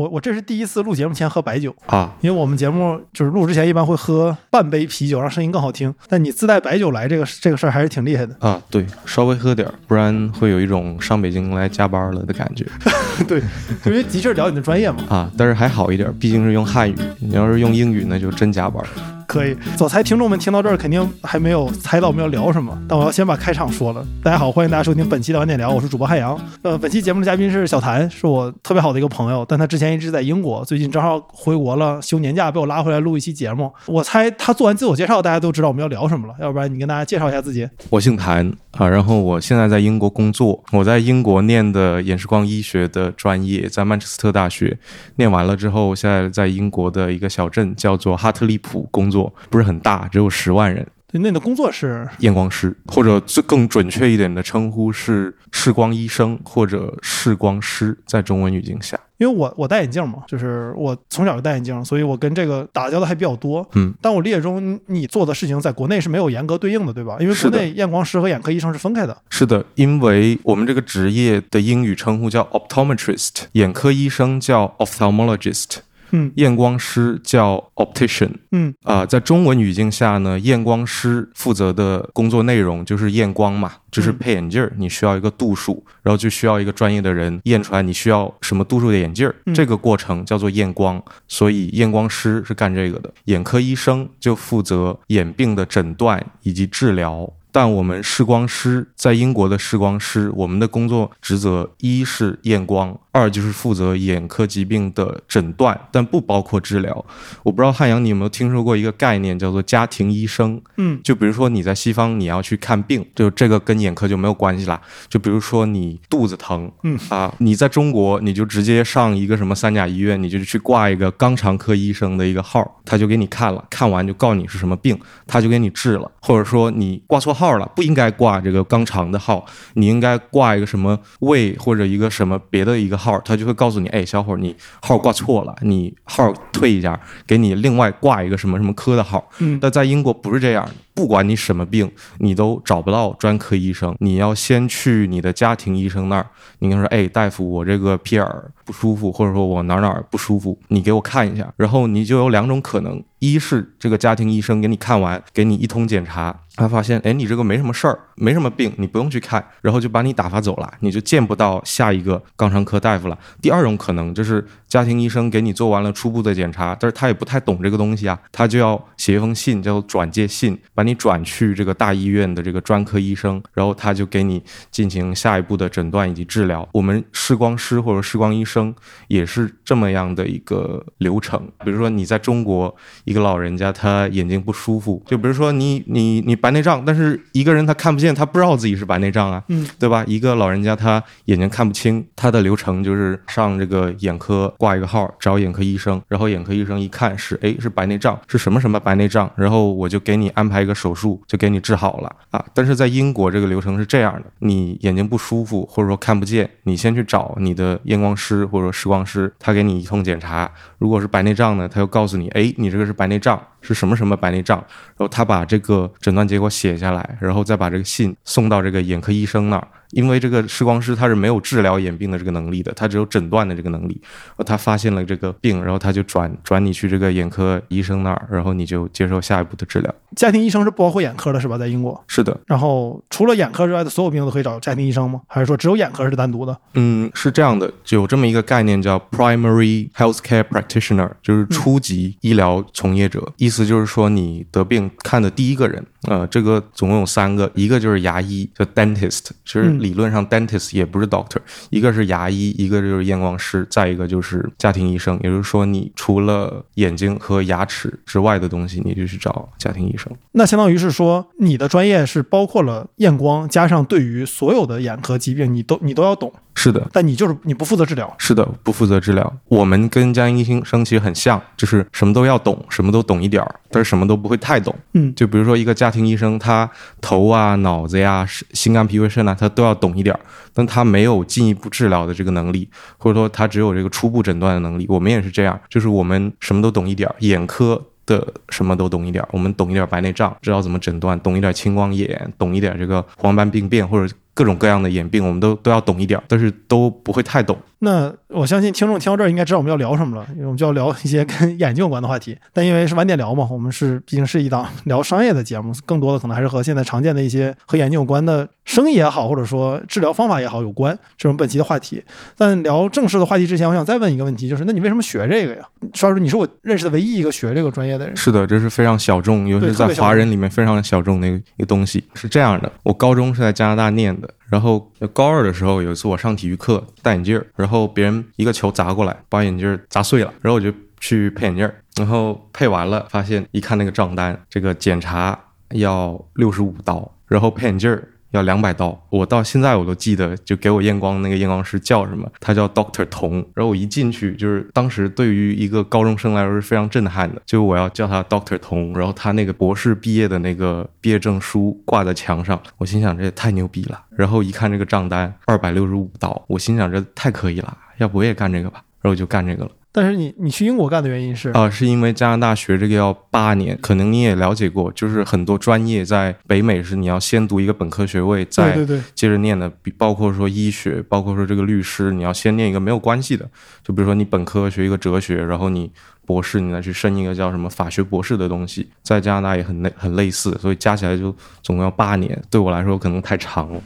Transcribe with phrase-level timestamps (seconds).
[0.00, 5.94] 我我这是第一次录节目前喝白酒，啊，因为我们节目就是录之前一般会喝半杯啤酒，让声音更好听。
[6.08, 8.34] 但你自带白酒来，这个这个事儿还是挺厉害的。
[8.40, 12.64] 啊，对，稍微喝点儿，不然会有一种上北京来加班了的感觉
[13.28, 13.42] 对，
[13.84, 15.04] 因为的确了解你的专业嘛。
[15.10, 15.30] 啊。
[15.36, 18.82] 但是还好一点，毕竟是用汉语，你要是用英语，那就真加班。
[19.30, 24.04] 可以，走财听众们听到这儿肯定还没有猜到我们要聊什么，但我要先把开场说了。
[24.24, 26.36] 大家好，欢迎大家收听本期的晚点聊，我是主播汉阳。
[26.62, 33.72] 呃，本期节目的嘉宾是小谭，是我特别好的一个朋友，但他之前一直在英国，最近正好回国了，休年假被我拉回来录一期节目。
[33.86, 36.34] 我猜他做完自我介绍，大家都知道我们要聊什么了。
[36.40, 37.68] 要不然你跟大家介绍一下自己。
[37.88, 44.76] 我姓谭啊，然后我现在在英国工作，我在英国念的眼视光医学的专业，在曼彻斯特大学
[45.14, 50.86] 念完了之后，现在在英国的一个小镇叫做哈特利普工作，不是很大，只有十万人。
[51.12, 63.68] 对，那你的工作是验光师，或者最更准确一点的称呼是视光医生或者视光师，在中文语境下，因为我我戴眼镜嘛，就是我从小就戴眼镜，所以我跟这个打交道还比较多。
[63.74, 67.16] 嗯，但我理解中你做的事情在国内是没有严格对应的，对吧？
[67.18, 69.20] 因为国内验光师和眼科医生是分开的。
[69.30, 75.78] 是的，因为我们这个职业的英语称呼叫 optometrist，眼科医生叫 ophthalmologist，
[76.12, 76.30] 嗯。
[76.36, 78.30] 验光师叫 optician。
[78.52, 78.74] 嗯。
[78.82, 84.18] 啊、在中文语境下呢，验光师负责的工作内容就是验光嘛，就是嗯。
[84.18, 89.54] 配眼镜儿，你需要一个度数，然后就需要一个专业的人验出来你需要什么度数的眼镜儿，嗯。
[89.54, 97.30] 这个过程叫做验光，所以验光师是干这个的，眼科医生就负责眼病的诊断以及治疗。
[97.52, 107.04] 但我们视光师在英国的视光师，我们的工作职责一是验光，二就是负责眼科疾病的诊断，但不包括治疗。
[107.42, 110.60] 我不知道汉阳你有没有听说过一个概念叫做家庭医生？
[110.76, 114.80] 嗯就比如说你在西方你要去看病，就这个跟眼科就没有关系啦。
[115.08, 126.10] 就比如说你肚子疼，嗯啊，你在中国你就直接上一个什么三甲医院，你就去挂一个肛肠科医生的一个号，他就给你看了，看完就告诉你是什么病，他就给你治了。
[126.20, 139.26] 或者说你挂错号了，不应该挂这个肛肠的号，你应该挂一个什么胃或者一个什么别的一个号，他就会告诉你，哎，小伙儿，你号挂错了，你号退一下，给你另外挂一个什么什么科的号。
[139.38, 146.26] 嗯但在英国不是这样的，不管你什么病，你都找不到专科医生，你要先去你的家庭医生那儿，
[146.58, 151.50] 你跟他说，哎，大夫，我这个屁眼儿不舒服，或者说我哪哪儿不舒服，你给我看一下。
[151.56, 163.18] 然后你就有两种可能，一是这个家庭医生给你看完，给你一通检查，他发现，哎，你这个没什么事儿，没什么病，你不用去看，然后就把你打发走了，你就见不到下一个肛肠科大夫了。
[163.40, 176.68] 第二种可能就是家庭医生给你做完了初步的检查，但是他也不太懂这个东西啊，他就要写一封信，叫做转介信，把你转去这个大医院的这个专科医生，然后他就给你进行下一步的诊断以及治疗。
[176.72, 178.74] 我们视光师或者视光医生
[179.08, 181.40] 也是这么样的一个流程。
[181.64, 182.74] 比如说你在中国，
[183.04, 190.04] 一个老人家他眼睛不舒服，就比如说你你你白内障，但是一个人他看不见，他不知道自己是白内障啊，嗯，对吧？
[190.06, 202.44] 一个老人家他眼睛看不清，他的流程就是上这个眼科挂一个号，找眼科医生，然后眼科医生一看是哎是白内障，是什么什么白内障，然后我就给你安排一个手术，就给你治好了啊。
[202.54, 219.66] 但是在英国这个流程是这样的，你眼睛不舒服或者说看不见，你先去找你的验光师或者说视光师，他给你一通检查，如果是白内障呢，他又告诉你，哎，你这个是白内障，是什么什么白内障，然后他把这个诊断结果写下来，然后再把这个信送到这个眼科医生那儿。
[219.90, 224.00] 因为这个视光师他是没有治疗眼病的这个能力的，他只有诊断的这个能力。
[224.46, 229.92] 他发现了这个病，然后他就转转你去这个眼科医生那儿，然后你就接受下一步的治疗。
[230.14, 231.58] 家庭医生是不包括眼科的，是吧？
[231.58, 232.00] 在英国。
[232.06, 235.22] 是的，然后除了眼科之外的所有病都可以找家庭医生吗？
[235.26, 236.56] 还是说只有眼科是单独的？
[236.74, 243.20] 嗯，是这样的，有这么一个概念叫 primary healthcare practitioner，就是初级医疗从业者。
[243.38, 251.38] 意思就是说，你得病看的第一个人，呃，这个总共有三个，一个就是牙医，叫 dentist，其实嗯理论上 dentist 也不是 doctor，
[251.68, 255.18] 一个是牙医，一个就是验光师，再一个就是家庭医生。
[255.22, 260.10] 也就是说，你除了眼睛和牙齿之外的东西，你就去找家庭医生。
[260.32, 266.32] 那相当于是说，你的专业是包括了验光，加上对于所有的眼科疾病，你都你都要懂，
[266.62, 268.14] 是的，但你就是你不负责治疗。
[268.18, 269.32] 是的，不负责治疗。
[269.48, 274.74] 我们跟家庭医生其实很像，就是什么都要懂，什么都懂一点儿，但是什么都不会太懂。
[274.92, 276.70] 嗯就比如说一个家庭医生，他
[277.00, 280.20] 头啊、脑子呀、是心肝脾胃肾啊，他都要懂一点儿，
[280.52, 282.68] 但他没有进一步治疗的这个能力，
[282.98, 284.84] 或者说他只有这个初步诊断的能力。
[284.88, 287.82] 我们也是这样，就是我们什么都懂一点儿，眼科。
[288.06, 297.54] 的什么都懂一点儿，我们懂一点儿白内障，知道怎么诊断；懂一点儿青光眼，懂一点儿这个黄斑病变或者各种各样的眼病，我们都都要懂一点儿，但是都不会太懂。
[297.80, 302.34] 那我相信听众听到这儿应该知道我们要聊什么了，因为我们就要聊一些跟眼睛有关的话题。
[302.54, 312.02] 但因为是晚点聊嘛，我们是毕竟是一档聊商业的节目，更多的可能还是和现在常见的一些和眼睛有关的生意也好，或者说治疗方法也好有关，这种本期的话题。
[312.36, 315.62] 但聊正式的话题之前，我想再问一个问题，就是那你为什么学这个呀？
[315.92, 318.16] 说实你是我认识的唯一一个学这个专业的人。
[318.16, 322.04] 是的，这是非常小众，尤其是在华人里面非常小众的一个一个东西。
[322.14, 324.29] 是这样的，我高中是在加拿大念的。
[324.48, 335.38] 然后高二的时候，有一次我上体育课戴眼镜，然后别人一个球砸过来，把眼镜砸碎了，然后我就去配眼镜，然后配完了，发现一看那个账单，这个检查
[335.70, 338.00] 要六十五刀，然后配眼镜。
[338.30, 343.34] 要两百刀，我到现在我都记得，就给我验光那个验光师叫什么，他叫 Doctor 童。
[343.54, 348.92] 然后我一进去，就是当时对于一个高中生来说是非常震撼的，就我要叫他 Doctor 童。
[348.94, 354.00] 然后他那个博士毕业的那个毕业证书挂在墙上，我心想这也太牛逼了。
[354.10, 358.82] 然后一看这个账单二百六十五刀，我心想这太可以了，要不我也干这个吧。
[359.02, 359.70] 然后我就干这个了。
[359.92, 361.50] 但是你你去英国干的原因是？
[361.50, 368.78] 啊，是因为加拿大学这个要八年，可能你也了解过，就是很多专业在北美是你要先读一个本科学位，再
[369.14, 373.48] 接着念的，比包括说医学，包括说这个律师，你要先念一个没有关系的，
[373.82, 375.90] 就比如说你本科学一个哲学，然后你
[376.24, 383.82] 博士你再去申一个叫什么法学博士的东西，在加拿大也很类很类似，所以加起来就总共要八年，对我来说可能太长了。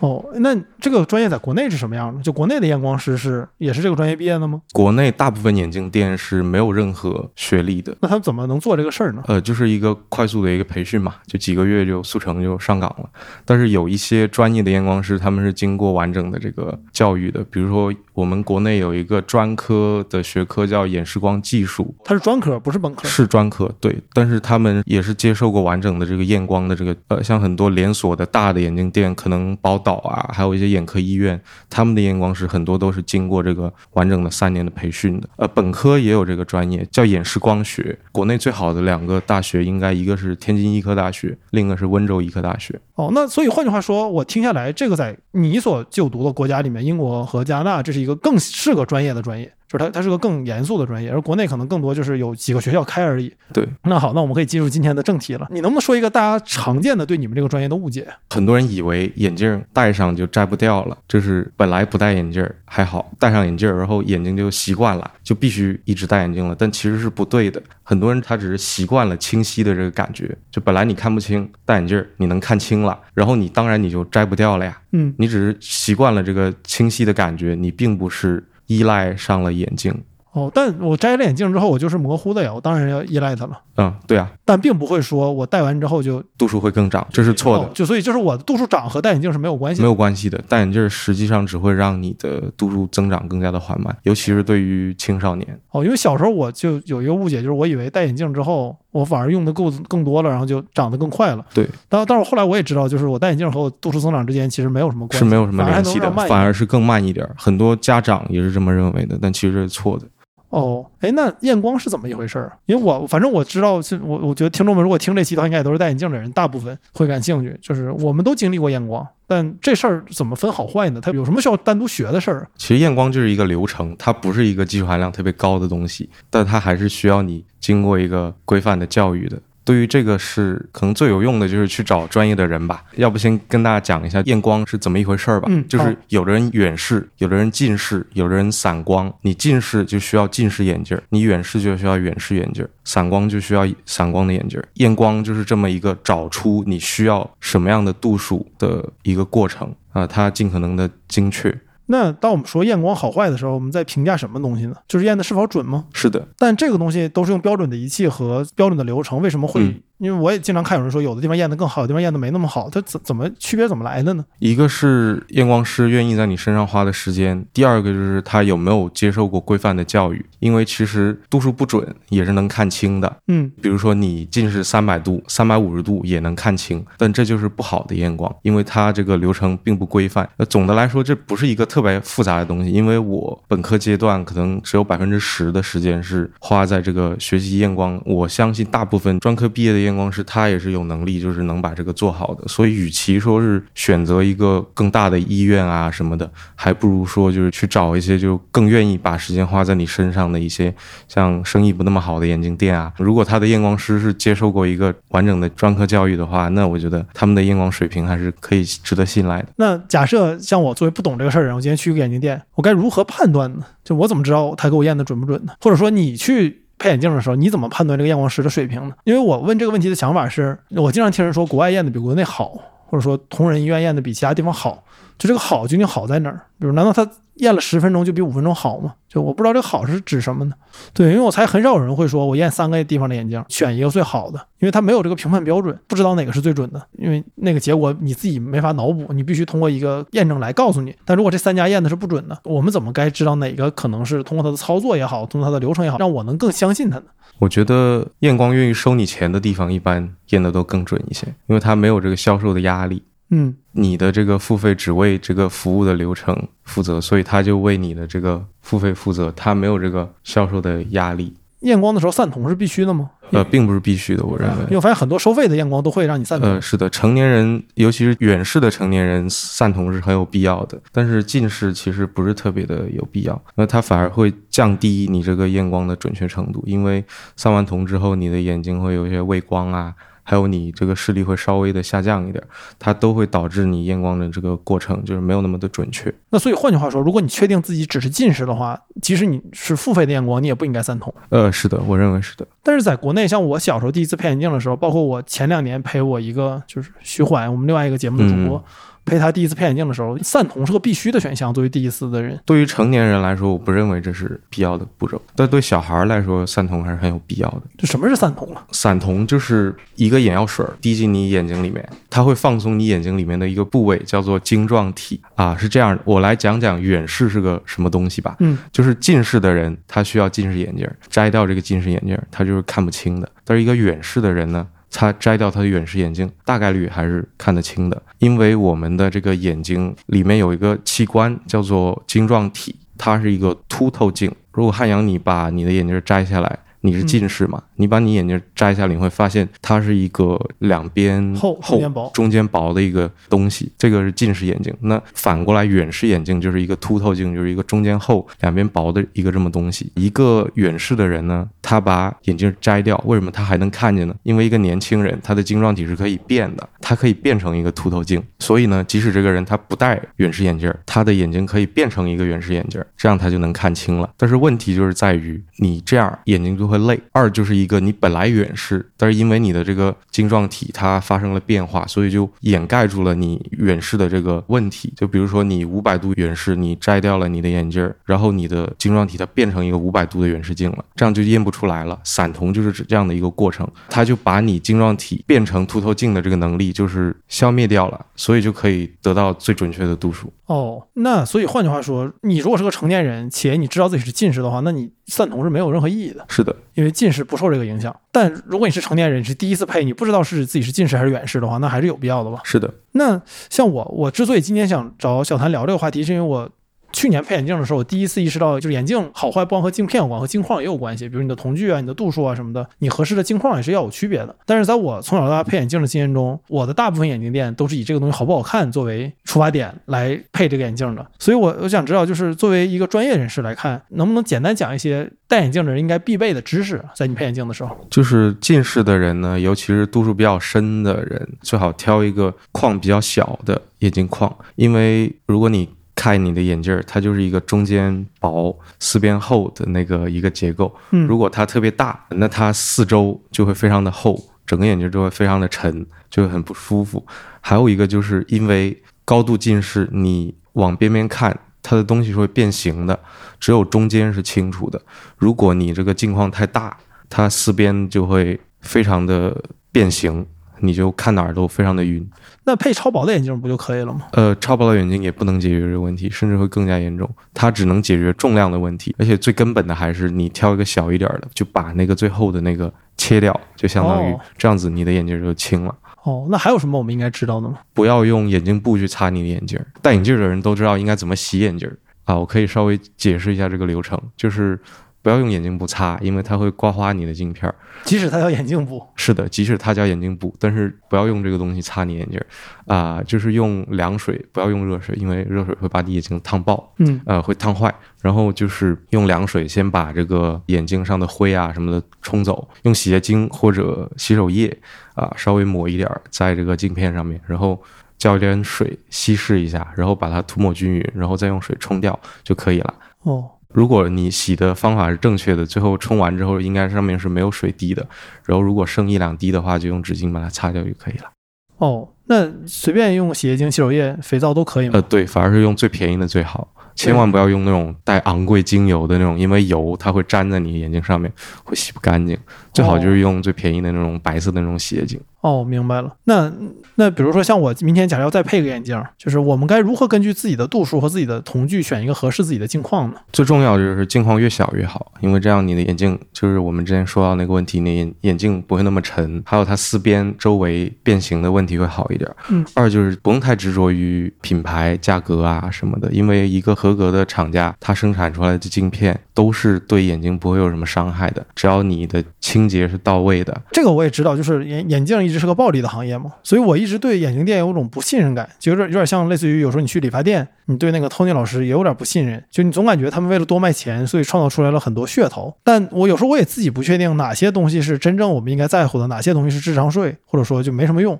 [0.00, 2.22] 哦，那这个专业在国内是什么样的？
[2.22, 4.60] 就国内的验光师是也是这个专业毕业的吗？
[4.72, 7.96] 国内大部分眼镜店是没有任何学历的。
[8.00, 9.22] 那他们怎么能做这个事儿呢？
[9.26, 13.08] 呃，就是一个快速的一个培训嘛，就几个月就速成就上岗了。
[13.44, 17.44] 但是有一些专业的验光师，他们是经过完整的这个教育的。
[17.50, 23.06] 比如说，我们国内有一个专科的学科叫眼视光技术，它是专科，不是本科。
[23.06, 23.98] 是专科，对。
[24.14, 30.70] 但是他们也是接受过完整的这个验光的这个，呃，像很多连锁的大的眼镜店，可能宝岛啊，还有一些。
[30.70, 35.28] 眼科医院，他们的验光师很多都是经过这个完整的三年的培训的。
[35.34, 37.98] 呃，本科也有这个专业，叫眼视光学。
[38.12, 42.80] 国内最好的两个大学，应该一个是天津医科大学，另一个是温州医科大学。
[42.94, 49.54] 哦，那所以换句话说，我听下来，这个在你所就读的国家里面，英国和加拿大，这是一个更是个专业的专业。
[49.70, 53.32] 就是它，它是个更严肃的专业，而国内可能更多就是有几个学校开而已。
[53.52, 55.46] 对，那好，那我们可以进入今天的正题了。
[55.48, 58.04] 你能不能说一个大家常见的对你们这个专业的误解？
[58.30, 66.56] 很多人以为眼镜戴上就摘不掉了，就是本来不戴眼镜还好，戴上眼镜然后眼睛就习惯了，就必须一直戴眼镜了。
[66.58, 67.62] 但其实是不对的。
[67.84, 74.76] 很多人他只是习惯了清晰的这个感觉，就本来你看不清，戴眼镜你能看清了，然后你当然你就摘不掉了呀。
[74.90, 78.42] 嗯，你只是习惯了这个清晰的感觉，你并不是。
[78.70, 79.92] 依赖上了眼镜。
[80.32, 83.60] 哦，但我摘了眼镜之后，我就是模糊的呀，我当然要依赖它了。
[83.78, 87.68] 嗯，对啊，但并不会说我戴完之后就度数会更长，这是错的。
[87.74, 90.40] 就所以就是我的度数长和戴眼镜是没有关系，没有关系的。
[90.48, 95.60] 戴眼镜实际上只会让你的度数增长更加的缓慢，尤其是对于青少年。
[95.72, 101.44] 哦，因为小时候我就有一个误解，就是我以为戴眼镜之后我反而用的够更多了，然后就长得更快了。
[101.54, 107.28] 对，但但是后来我也知道，就是我戴眼镜和我度数增长之间其实没有什么关系，是没有什么联系的，反而是更慢一点。
[107.36, 110.06] 很多家长也是这么认为的，但其实是错的。
[110.50, 112.52] 哦，哎，那验光是怎么一回事儿？
[112.66, 117.56] 因为我反正我知道，是我我觉得听众们如果听这期的话，应该也都是戴眼镜的人，大部分会感兴趣。
[117.62, 121.00] 就是我们都经历过验光，但这事儿怎么分好坏呢？
[121.00, 122.48] 它有什么需要单独学的事儿？
[122.56, 129.40] 其实验光就是一个流程，它不是一个技术含量特别高的东西，但它还是需要你经过一个规范的教育的。
[129.64, 132.82] 对于这个是可能最有用的，就是去找专业的人吧。
[132.96, 135.48] 要不先跟大家讲一下验光是怎么一回事儿吧。
[135.50, 139.12] 嗯，就是有的人远视，有的人近视，有的人散光。
[139.22, 144.60] 你近视就需要近视眼镜，你远视就需要远视眼镜，散光就需要散光的眼镜。
[144.74, 151.54] 验光就是这么一个找出你需要什么样的度数的一个过程啊，它尽可能的精确。
[151.90, 154.76] 那当我们说验光好坏的时候，我们在评价什么东西呢？
[154.86, 155.86] 就是验的是否准吗？
[155.92, 156.28] 是的。
[156.38, 159.82] 但这个东西都是用标准的仪器和标准的流程，为什么会？
[160.00, 164.24] 因为我也经常看有人说，有的地方验的更好，有地方验的没那么好，它怎怎么区别怎么来的呢？
[164.38, 170.24] 一个是验光师愿意在你身上花的时间，第二个就是他有没有接受过规范的教育。
[170.38, 180.26] 因为其实度数不准也是能看清的，嗯，比如说你近视三百度、三百五十度也能看清，但这就是不好的验光，因为它这个流程并不规范。
[180.38, 189.89] 那总的来说，这不是一个特别复杂的东西，因为我本科阶段可能只有百分之十的时间是花在这个学习验光，我相信大部分专科毕业的验。
[189.90, 192.46] 验光师他也是有能力，就是能把这个做好的。
[192.46, 200.72] 所以，与其说是选择一个更大的医院啊什么的，还不如说就是去找一些就更愿意把时间花在你身上的一些
[201.08, 202.92] 像生意不那么好的眼镜店啊。
[202.98, 209.48] 如果他的验光师是接受过一个完整的专科教育的话，那我觉得他们的验光水平还是可以值得信赖的。
[209.56, 213.64] 那假设像我作为不懂这个事儿的人，我今天去一个眼镜店，我该如何判断呢？
[213.82, 215.52] 就我怎么知道他给我验的准不准呢？
[215.60, 218.94] 或者说你去配眼镜的时候，你怎么判断这个验光师的水平呢？
[219.04, 222.54] 因为我问这个问题的想法是，我经常听人说国外验的比国内好，
[222.86, 224.82] 或者说同仁医院验的比其他地方好，
[225.20, 226.46] 就这个好究竟好在哪儿？
[226.58, 228.94] 比如难道他验了十分钟就比五分钟好吗？
[229.06, 230.54] 就我不知道这个好是指什么呢？
[230.94, 240.96] 对，因为我猜很少有人会说我验三个地方的眼镜选一个最好的，因为他没有这个评判标准，不知道哪个是最准的，因为那个结果你自己没法脑补，你必须通过一个验证来告诉你。
[241.04, 247.04] 但如果这三家验的是不准的，我们怎么该知道哪个可能是通过它的操作也好，通过它的流程也好，让我能更相信它呢？
[247.40, 253.02] 我觉得验光愿意收你钱的地方，一般验的都更准一些，因为他没有这个销售的压力。
[253.30, 261.34] 嗯，你的这个付费只为这个服务的流程负责，所以他就为你的这个付费负责，他没有这个销售的压力。
[261.60, 263.10] 验光的时候散瞳是必须的吗？
[263.32, 264.62] 呃，并不是必须的，我认为。
[264.64, 266.50] 因为我发现很多收费的验光都会让你散瞳。
[266.50, 270.80] 呃，是的，成年人，尤其是远视的成年人，散瞳是很有必要的。
[270.90, 277.04] 但是近视其实不是特别的有必要，那它反而会降低你这个验光的准确程度，因为
[277.36, 279.94] 散完瞳之后，你的眼睛会有一些畏光啊。
[280.30, 282.40] 还有你这个视力会稍微的下降一点，
[282.78, 286.14] 它都会导致你验光的这个过程就是没有那么的准确。
[286.28, 291.12] 那所以换句话说，如果你确定自己只是近视的话，即使你是付费的验光，你也不应该三瞳。
[291.30, 292.46] 呃，是的，我认为是的。
[292.62, 298.64] 但是在国内，像我小时候第一次配眼镜的时候，包括我前两年陪我一个就是徐缓，我们另外一个节目的主播。
[299.04, 301.52] 陪他第一次配眼镜的时候，散瞳是个必须的选项。
[301.52, 305.20] 作为第一次的人，对于成年人来说，我不认为这是必要的步骤。
[305.34, 307.62] 但对小孩来说，散瞳还是很有必要的。
[307.76, 308.64] 这什么是散瞳啊？
[308.70, 315.56] 散瞳就是一个眼药水滴进你眼睛里面，它会放松你眼睛里面的一个部位，叫做晶状体啊。
[315.56, 318.36] 是这样的，我来讲讲远视是个什么东西吧。
[318.38, 323.28] 嗯，就是近视的人，他需要近视眼镜，摘掉这个近视眼镜，他就是看不清的。
[323.44, 324.66] 但是一个远视的人呢？
[324.90, 334.30] 他摘掉他的远视眼镜，大概率还是看得清的，因为我们的这个眼睛里面有一个器官叫做晶状体，它是一个凸透镜。
[334.52, 337.62] 如果汉阳你把你的眼镜摘下来，你是近视嘛？
[337.76, 343.70] 你把你眼镜摘下来，你会发现它是一个两边厚、厚、中间薄、中间薄的一个东西。
[343.78, 344.74] 这个是近视眼镜。
[344.80, 349.92] 那反过来，远视眼镜就是一个凸透镜，就是一个中间厚、两边薄的一个这么东西。
[349.94, 354.14] 一个远视的人呢，他把眼镜摘掉，为什么他还能看见呢？
[354.22, 358.22] 因为一个年轻人，他的晶状体是可以变的，它可以变成一个凸透镜。
[358.38, 364.08] 所以呢，即使这个人他不戴远视眼镜，他的眼睛可以变成一个远视眼镜，这样他就能看清了。
[364.16, 367.00] 但是问题就是在于，你这样眼睛就会累。
[367.12, 374.92] 二就是一个你本来远视，但是因为你的这个晶状体它发生了变化，所以就掩盖住了你远视的这个问题。
[374.96, 381.98] 就比如说你五百度远视，你摘掉了你的眼镜儿，然后你的晶状体它变成一个五百度的远视镜了，这样就验不出来了。
[382.04, 390.32] 散瞳就是指这样的一个过程，它就把你晶状体变成凸透镜的这个能力就是消灭掉了，所以就可以得到最准确的度数。
[390.46, 396.24] 哦，那所以换句话说，你如果是个成年人，且你知道自己是近视的话，那你散瞳是没有任何意义的。
[396.28, 397.94] 是的，因为近视不受这个影响。
[398.12, 402.40] 但如果你是成年人，是第一次配，你不知道是自己是近视还是远视的话，那还是有必要的吧？
[402.44, 402.72] 是的。
[402.92, 406.50] 那像我，我之所以今天想找小谭聊这个话题，是因为我。
[406.92, 411.08] 去年配眼镜的时候，我第一次意识到，就是眼镜好坏不光和镜片有关，和镜框也有关系。
[411.08, 414.34] 比如你的瞳距啊、你的度数啊什么的，你合适的镜框也是要有区别的。
[414.44, 421.06] 但是在我从小到大配眼镜的经验中，我的大部分眼镜店都是以这个东西好不好看作为出发点来配这个眼镜的。
[421.18, 427.76] 所以，我我想知道，就是作为一个专业人士来看，能不能简单讲一些戴眼镜的人应该必备的知识，在你配眼镜的时候。
[427.90, 435.68] 就是近视的人呢，尤其是度数比较深的人，最好挑一个框比较小的眼镜框，因为如果你
[436.00, 440.74] 看你的眼镜儿，它就是一个中间薄、四边厚的那个一个结构。
[440.92, 447.06] 嗯，如果它特别大，那它四周就会非常的厚，整个眼镜就会非常的沉，就会很不舒服。
[447.42, 452.98] 还有一个就是因为高度近视，你往边边看，它的东西是会变形的，
[453.38, 454.80] 只有中间是清楚的。
[455.18, 456.74] 如果你这个镜框太大，
[457.10, 459.36] 它四边就会非常的
[459.70, 460.26] 变形。
[460.60, 462.06] 你就看哪儿都非常的晕，
[462.44, 464.02] 那配超薄的眼镜不就可以了吗？
[464.12, 467.08] 呃，超薄的眼镜也不能解决这个问题，甚至会更加严重。
[467.34, 475.74] 它只能解决重量的问题，而且最根本的还是你挑一个小一点的，就把那个最厚的那个切掉，就相当于这样子，你的眼镜就轻了。
[476.02, 477.58] 哦，那还有什么我们应该知道的吗？
[477.74, 479.58] 不要用眼镜布去擦你的眼镜。
[479.82, 481.70] 戴眼镜的人都知道应该怎么洗眼镜
[482.04, 482.18] 啊。
[482.18, 484.58] 我可以稍微解释一下这个流程，就是
[485.02, 487.54] 不要用眼镜布擦，因为它会刮花你的镜片儿。
[487.84, 492.26] 即使它叫眼镜布，是的，即使它叫眼镜布，但是不要用这个东西擦你眼镜儿
[492.66, 496.72] 啊、就是用凉水，不要用热水，因为热水会把你眼睛烫爆。
[496.78, 497.74] 嗯呃，会烫坏。
[498.02, 504.56] 然后就是用凉水先把这个眼镜上的灰啊什么的冲走，用洗洁精或者洗手液
[504.94, 507.60] 啊、稍微抹一点儿在这个镜片上面，然后
[507.98, 512.74] 浇一点水稀释一下，然后把它涂抹均匀，然后再用水冲掉就可以了。
[513.02, 517.86] 哦，如果你洗的方法是正确的，最后冲完之后应该上面是没有水滴的，
[518.24, 521.10] 然后如果剩一两滴的话，就用纸巾把它擦掉就可以了。
[521.58, 524.72] 哦，那随便用洗洁精、洗手液、肥皂都可以吗？
[524.74, 531.12] 呃，对，反而是用最便宜的最好，千万不要用那种带昂贵精油的那种，因为油它会粘在你眼睛上面，
[531.44, 532.16] 会洗不干净。
[532.60, 535.00] 最好就是用最便宜的那种白色的那种洗洁精。
[535.22, 535.94] 哦，明白了。
[536.04, 536.32] 那
[536.76, 542.96] 那比如说像我明天假如要再配个眼镜，就是我们该如何根据自己的度数和自己的瞳距选一个合适自己的镜框呢？
[543.12, 552.10] 最重要的就是镜框越小越好，因为这样你的眼镜就是我们之前说到那个问题，你眼眼镜不会那么沉，还有它四边周围变形的问题会好一点。
[552.30, 563.40] 嗯，二就是不用太执着于品牌、价格啊什么的，因为一个合格的厂家，它生产出来的镜片都是对眼睛不会有什么伤害的，只要你的清洁是到位的。
[563.52, 575.32] 这个我也知道，就是眼眼镜一直是个暴利的行业嘛，所以我一直对眼镜店有种不信任感，就有点有点像类似于有时候你去理发店，你对那个 Tony 老师也有点不信任，就你总感觉他们为了多卖钱，所以创造出来了很多噱头。
[575.44, 580.98] 但我有时候我也自己不确定哪些东西是真正我们应该在乎的，哪些东西是智商税，或者说就没什么用。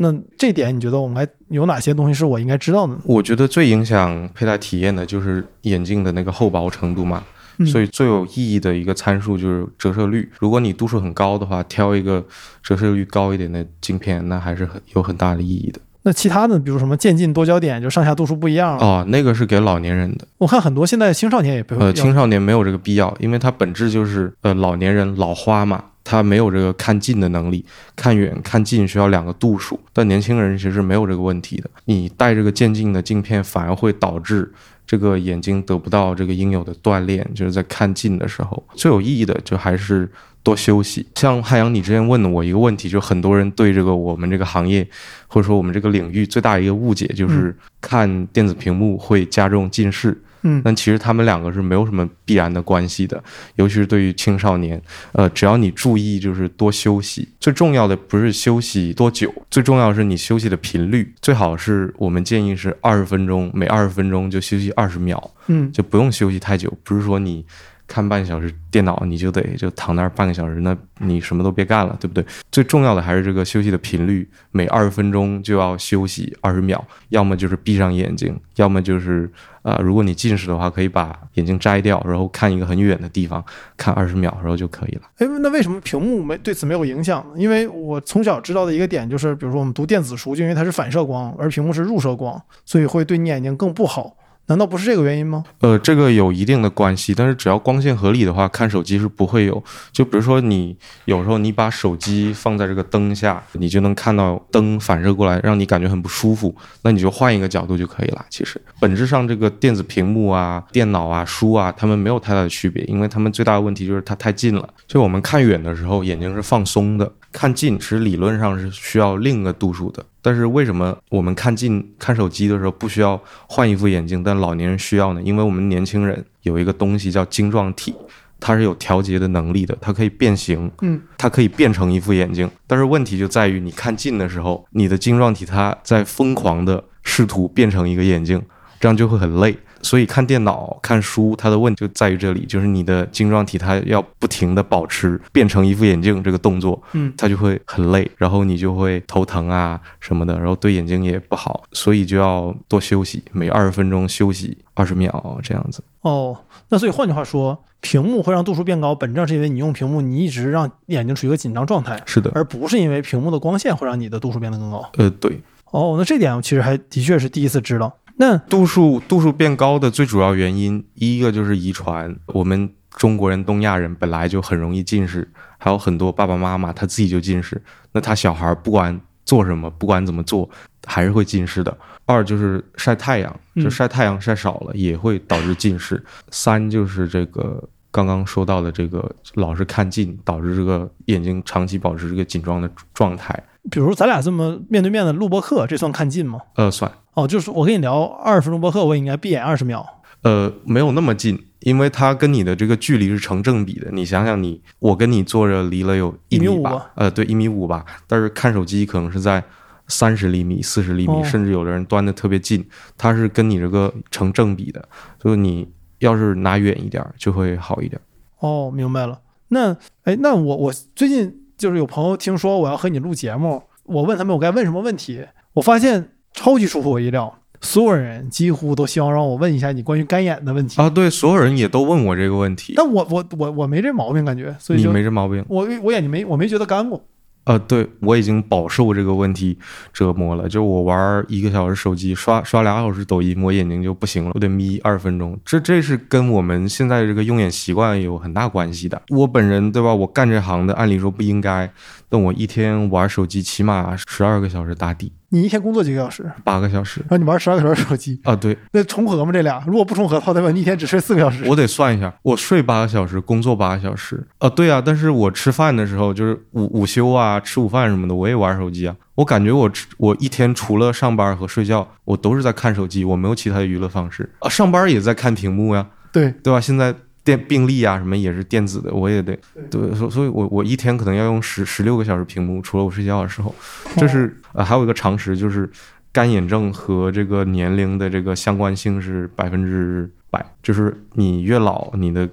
[0.00, 3.00] 那这点你觉得我们该有哪些东西是我应该知道的呢？
[3.04, 7.34] 我觉得最影响佩戴体验的就是眼镜的那个厚薄程度嘛，嗯
[7.66, 10.30] 所以最有意义的一个参数就是折射率。
[10.38, 12.24] 如果你度数很高的话，挑一个
[12.62, 15.80] 折射率高一点的镜片，那还是很有很大的意义的。
[16.02, 18.78] 那其他的，比如什么渐进多焦点，就上下度数不一样。
[18.78, 27.62] 哦，那个是给老年人的，我看很多现在青少年也不会呃，青少年没有这个必要，因为它本质就是呃老年人老花嘛，他没有这个看近的能力，
[27.94, 31.68] 看远看近需要两个度数，但年轻人其实没有这个问题的。
[31.84, 34.50] 你戴这个渐进的镜片，反而会导致
[34.88, 40.10] 这个眼睛得不到这个应有的锻炼，就是在看近的时候，最有意义的就还是
[40.42, 41.06] 多休息。
[41.16, 44.88] 像汉阳，你之前问的我一个问题，就很多人对这个我们这个行业
[45.26, 50.10] 或者说我们这个领域最大一个误解就是看电子屏幕会加重近视。
[50.10, 50.24] 嗯
[50.64, 53.22] 但其实他们两个是没有什么必然的关系的，
[53.56, 54.80] 尤其是对于青少年，
[55.12, 67.44] 呃，只要你注意就是多休息，最重要的不是休息多久，最重要的是你休息的频率，最好是我们建议是二十分钟，每二十分钟就休息二十秒，嗯就不用休息太久，不是说你。
[67.90, 72.22] 看半小时电脑，你就得就躺那儿半个小时，那你什么都别干了，对不对？
[72.52, 79.32] 最重要的还是这个休息的频率，每二十分钟就要休息二十秒，要么就是闭上眼睛，要么就是
[79.68, 83.44] 啊，如果你近视的话，可以把眼镜摘掉，然后看一个很远的地方，
[83.76, 85.02] 看二十秒，然后就可以了。
[85.18, 87.34] 哎，那为什么屏幕没对此没有影响呢？
[87.36, 94.16] 因为我从小知道的一个点就是，比如说我们读电子书，就因为它是反射光，而屏幕是入射光，所以会对你眼睛更不好。
[94.48, 95.44] 难道不是这个原因吗？
[95.60, 99.62] 呃，这个有一定的关系，但是只要光线合理的话，看手机是不会有。
[99.92, 108.24] 就比如说你有时候你把手机放在这个灯下，你就能看到灯反射过来，让你感觉很不舒服，那你就换一个角度就可以了。
[108.30, 114.68] 其实本质上这个电子屏幕啊、电脑啊、书啊，它们没有太大的区别，因为它们最大的问题就是它太近了。
[114.86, 117.06] 就我们看远的时候，眼睛是放松的；
[117.38, 120.04] 看近，其实理论上是需要另一个度数的。
[120.20, 125.22] 但是为什么我们看近看手机的时候不需要换一副眼镜，但老年人需要呢？
[125.22, 127.94] 因为我们年轻人有一个东西叫晶状体，
[128.40, 132.50] 它是有调节的能力的，它可以变形，嗯，它可以变成一副眼镜。
[132.66, 138.42] 但是问题就在于你看近的时候，你的晶状体它在疯狂的试图变成一个眼镜，
[138.80, 139.56] 这样就会很累。
[139.82, 155.82] 所以看电脑、看书，它的问题就在于这里，就是你的晶状体它要不停的保持变成一副眼镜这个动作，嗯它就会很累，然后你就会头疼啊什么的，然后对眼睛也不好，所以就要多休息，每二十分钟休息二十秒这样子。
[156.02, 156.36] 哦，
[156.68, 164.88] 那所以换句话说，屏幕会让度数变高，本质上是因为你用屏幕，你一直让眼睛处于一个紧张状态，是的，而不是因为屏幕的光线会让你的度数变得更高。
[164.96, 167.92] 呃，对，哦，那这点我其实还的确是第一次知道。
[168.20, 175.26] 那度数度数变高的最主要原因，一个就是遗传，我们中国人、东亚人本来就很容易近视，
[175.56, 180.50] 还有很多爸爸妈妈他自己就近视，那他小孩不管做什么，不管怎么做，
[180.84, 181.78] 还是会近视的。
[182.06, 186.02] 二就是晒太阳，嗯就晒太阳晒少了也会导致近视。
[186.30, 193.44] 三就是这个刚刚说到的这个老是看近，导致这个眼睛长期保持这个紧张的状态。
[193.70, 196.40] 比如咱俩这么面对面的录播课，这算看近吗？
[196.54, 196.90] 呃，算。
[197.18, 199.84] 哦，就是我跟你聊二十分钟播客，我也应该闭眼二十秒。
[200.22, 203.90] 呃，没有那么近，因为它跟你的这个距离是成正比的。
[203.90, 207.84] 你想想你，我跟你坐着离了有一一米五吧，呃，对，一米五吧。
[208.06, 209.42] 但是看手机可能是在
[209.88, 212.64] 三十厘米、四十厘米，哦甚至有的人端的特别近，
[212.96, 214.88] 它是跟你这个成正比的。
[215.20, 218.00] 所以你要是拿远一点儿，就会好一点。
[218.38, 219.20] 哦，明白了。
[219.48, 230.80] 那哎，那我我最近就是有朋友听说我要和你录节目，我问他们我该问什么问题，我发现超级出乎我意料，所有人几乎都希望让我问一下你关于干眼的问题。
[230.80, 235.44] 啊，对，所有人也都问我这个问题，但我我我我没这毛病，感觉，所以你没这毛病。
[235.48, 237.04] 我我眼睛没我没觉得干过。
[237.42, 239.58] 呃，对我已经饱受这个问题
[239.92, 240.48] 折磨了。
[240.48, 245.36] 就我玩一个小时手机，刷刷俩小时抖音，我眼睛就不行了，我得眯二十分钟。
[245.44, 249.00] 这这是跟我们现在这个用眼习惯有很大关系的。
[249.08, 249.94] 我本人对吧？
[249.94, 251.72] 我干这行的，按理说不应该，
[252.08, 258.34] 但我一天玩手机起码十二个小时打底，你一天工作几个小时，八个小时然后你玩十二个小时手机，啊。
[258.34, 259.30] 对那重合吗？
[259.32, 261.44] 这俩如果不重合的话，代表你一天只睡四个小时。
[261.46, 264.26] 我得算一下，我睡八个小时，工作八个小时。
[264.38, 268.96] 啊，对啊，但是我吃饭的时候，就是午午休啊，吃午饭什么的，我也玩手机啊。
[269.16, 274.48] 我感觉我吃我一天除了上班和睡觉，我都是在看手机，我没有其他的娱乐方式啊。
[274.48, 276.60] 上班也在看屏幕呀，对，对吧？
[276.60, 276.94] 现在
[277.28, 279.38] 电病历啊什么也是电子的，我也得
[279.70, 283.54] 对，所所以我我一天可能要用十十六个小时屏幕，除了我睡觉的时候。
[283.96, 285.68] 这是呃还有一个常识就是。
[286.10, 292.26] 干眼症和这个年龄的这个相关性是百分之百，就是你越老，你的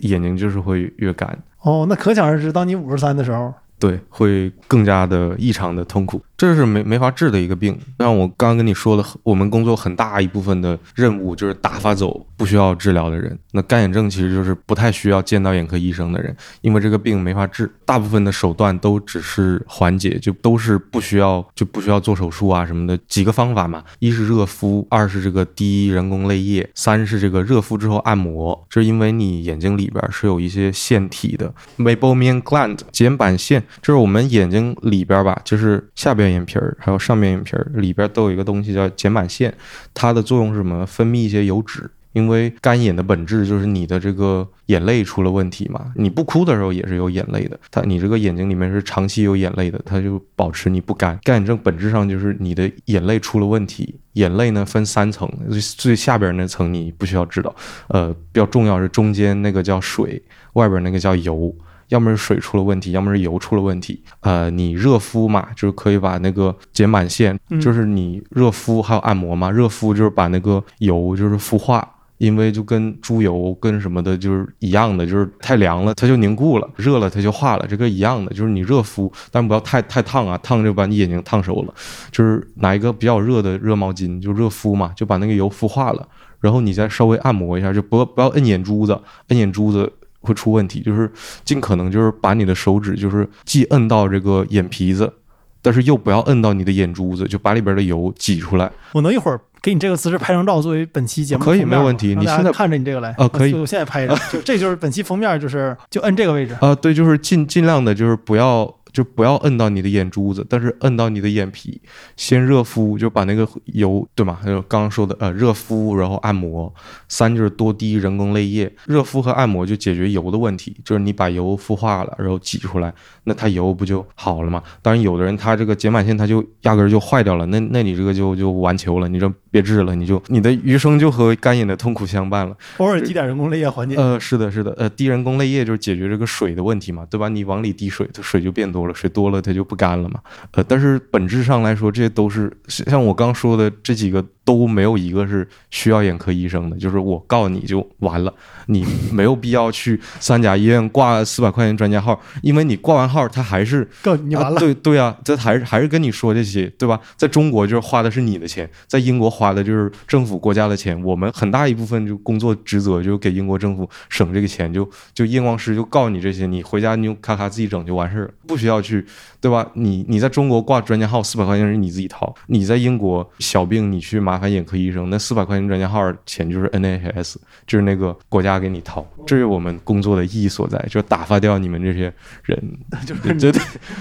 [0.00, 1.26] 眼睛就是会越干，
[1.62, 7.78] 哦，那可想而知，当你五十三的时候，对，会更加的异常的痛苦，这是没没法治的一个病。
[7.98, 13.38] 像我刚刚跟你说的，我们工作很大一部分的任务就是打发走不需要治疗的人。
[13.52, 22.98] 那干眼症其实就是不太需要见到眼科医生的人，因为这个病没法治，大部分的手段都只是缓解，就都是不需要就不需要做手术啊什么的。
[23.06, 28.66] 几个方法嘛，一是热敷，二是这个滴人工泪液，三是这个热敷之后按摩。
[28.68, 39.52] 这是因为你眼睛里边是有一些腺体的 meibomian gland 睑板腺，这是我们眼睛里边吧，就是下边眼皮儿还有上面眼皮儿里边都有一个东西叫睑板腺，
[39.94, 40.84] 它的作用是什么？
[40.86, 41.90] 分泌一些油脂。
[42.12, 51.18] 因为干眼的本质就是你的这个眼泪出了问题嘛，你不哭的时候也是有眼泪的，它你这个眼睛里面是长期有眼泪的，它就保持你不干。
[51.22, 57.56] 干眼症本质上就是你的眼泪出了问题，眼泪呢分三层，最最下边那层你不需要知道，
[57.88, 61.50] 呃，比较重要是中间那个叫水，外边那个叫油。
[61.92, 64.02] 要么是水出了问题，要么是油出了问题。
[64.20, 71.88] 呃，你热敷嘛，就是可以把那个睑板腺，嗯就是你热敷还有按摩嘛，热敷就是把那个油就是孵化。
[72.18, 81.74] 因为就跟猪油跟什么的，就是一样的，就是太凉了它就凝固了，热了它就化了，这个一样的，就是你热敷，但不要太太烫啊，烫就把你眼睛烫熟了。
[82.12, 86.06] 就是拿一个比较热的热毛巾，就热敷嘛，就把那个油孵化了，
[86.38, 88.96] 然后你再稍微按摩一下，就不要不要摁眼珠子，
[89.30, 91.10] 摁眼珠子会出问题，就是
[91.44, 95.12] 尽可能就是把你的手指就是既摁到这个眼皮子，
[95.60, 98.70] 但是又不要摁到你的眼珠子，就把里边的油挤出来。
[98.92, 106.56] 我能一会儿给你这个姿势拍张照作为本期节目可以没问题你现在看着你这个来啊可以我我现在拍一张，就这就是本期封面，就是就摁这个位置。
[106.60, 111.80] 啊，对，就是尽尽量的，就是不要就不要摁到你的眼珠子，但是摁到你的眼皮，
[112.16, 114.38] 先热敷，就把那个油，对吗？
[114.42, 116.72] 还有刚刚说的，呃，热敷，然后按摩。
[117.08, 122.92] 三就是多滴人工泪液，热敷和按摩就解决油的问题，就是你把油孵化了，然后挤出来，
[123.24, 124.62] 那它油不就好了吗？
[124.80, 132.56] 当然，有的人他这个睑板腺他就压根儿就坏掉了，那那你这个就就完球了，你这别治了，你就你的余生就和干眼的痛苦相伴了。
[132.78, 133.96] 偶尔滴点人工泪液缓解。
[133.96, 137.28] 呃，是的，是的，呃，滴人工泪液就是解决这个水的问题嘛，对吧？
[137.28, 140.20] 你往里滴水，它水就变多了，水多了它就不干了嘛。
[140.52, 148.32] 呃，但是本质上来说，这些都是像我刚说的这几个都没有一个是需要眼科医生的，就是我告你就完了，
[148.66, 157.00] 你没有必要去三甲医院挂四百块钱专家号，因为你挂完号，他还是 告你完了，啊、对对啊，这还是还是跟你说这些，对吧？
[157.16, 161.00] 在中国就是花的是你的钱，在英国花的就是政府国家的钱。
[161.04, 169.04] 我们很大一部分就工作职责就给英国政府省这个钱，就就验光师就告你这些，你回家你就咔咔自己整就完事儿了，不需要去，
[169.40, 169.66] 对吧？
[169.74, 177.34] 你你在中国挂专家号四百块钱是你自己掏，你在英国小病你去麻烦眼科医生，那四百块钱专家号钱就是 NHS，
[177.66, 182.10] 就是那个国家给你掏，这是我们工作的意义所在，就打发掉你们这些
[182.44, 182.58] 人，
[183.04, 183.60] 就是对对。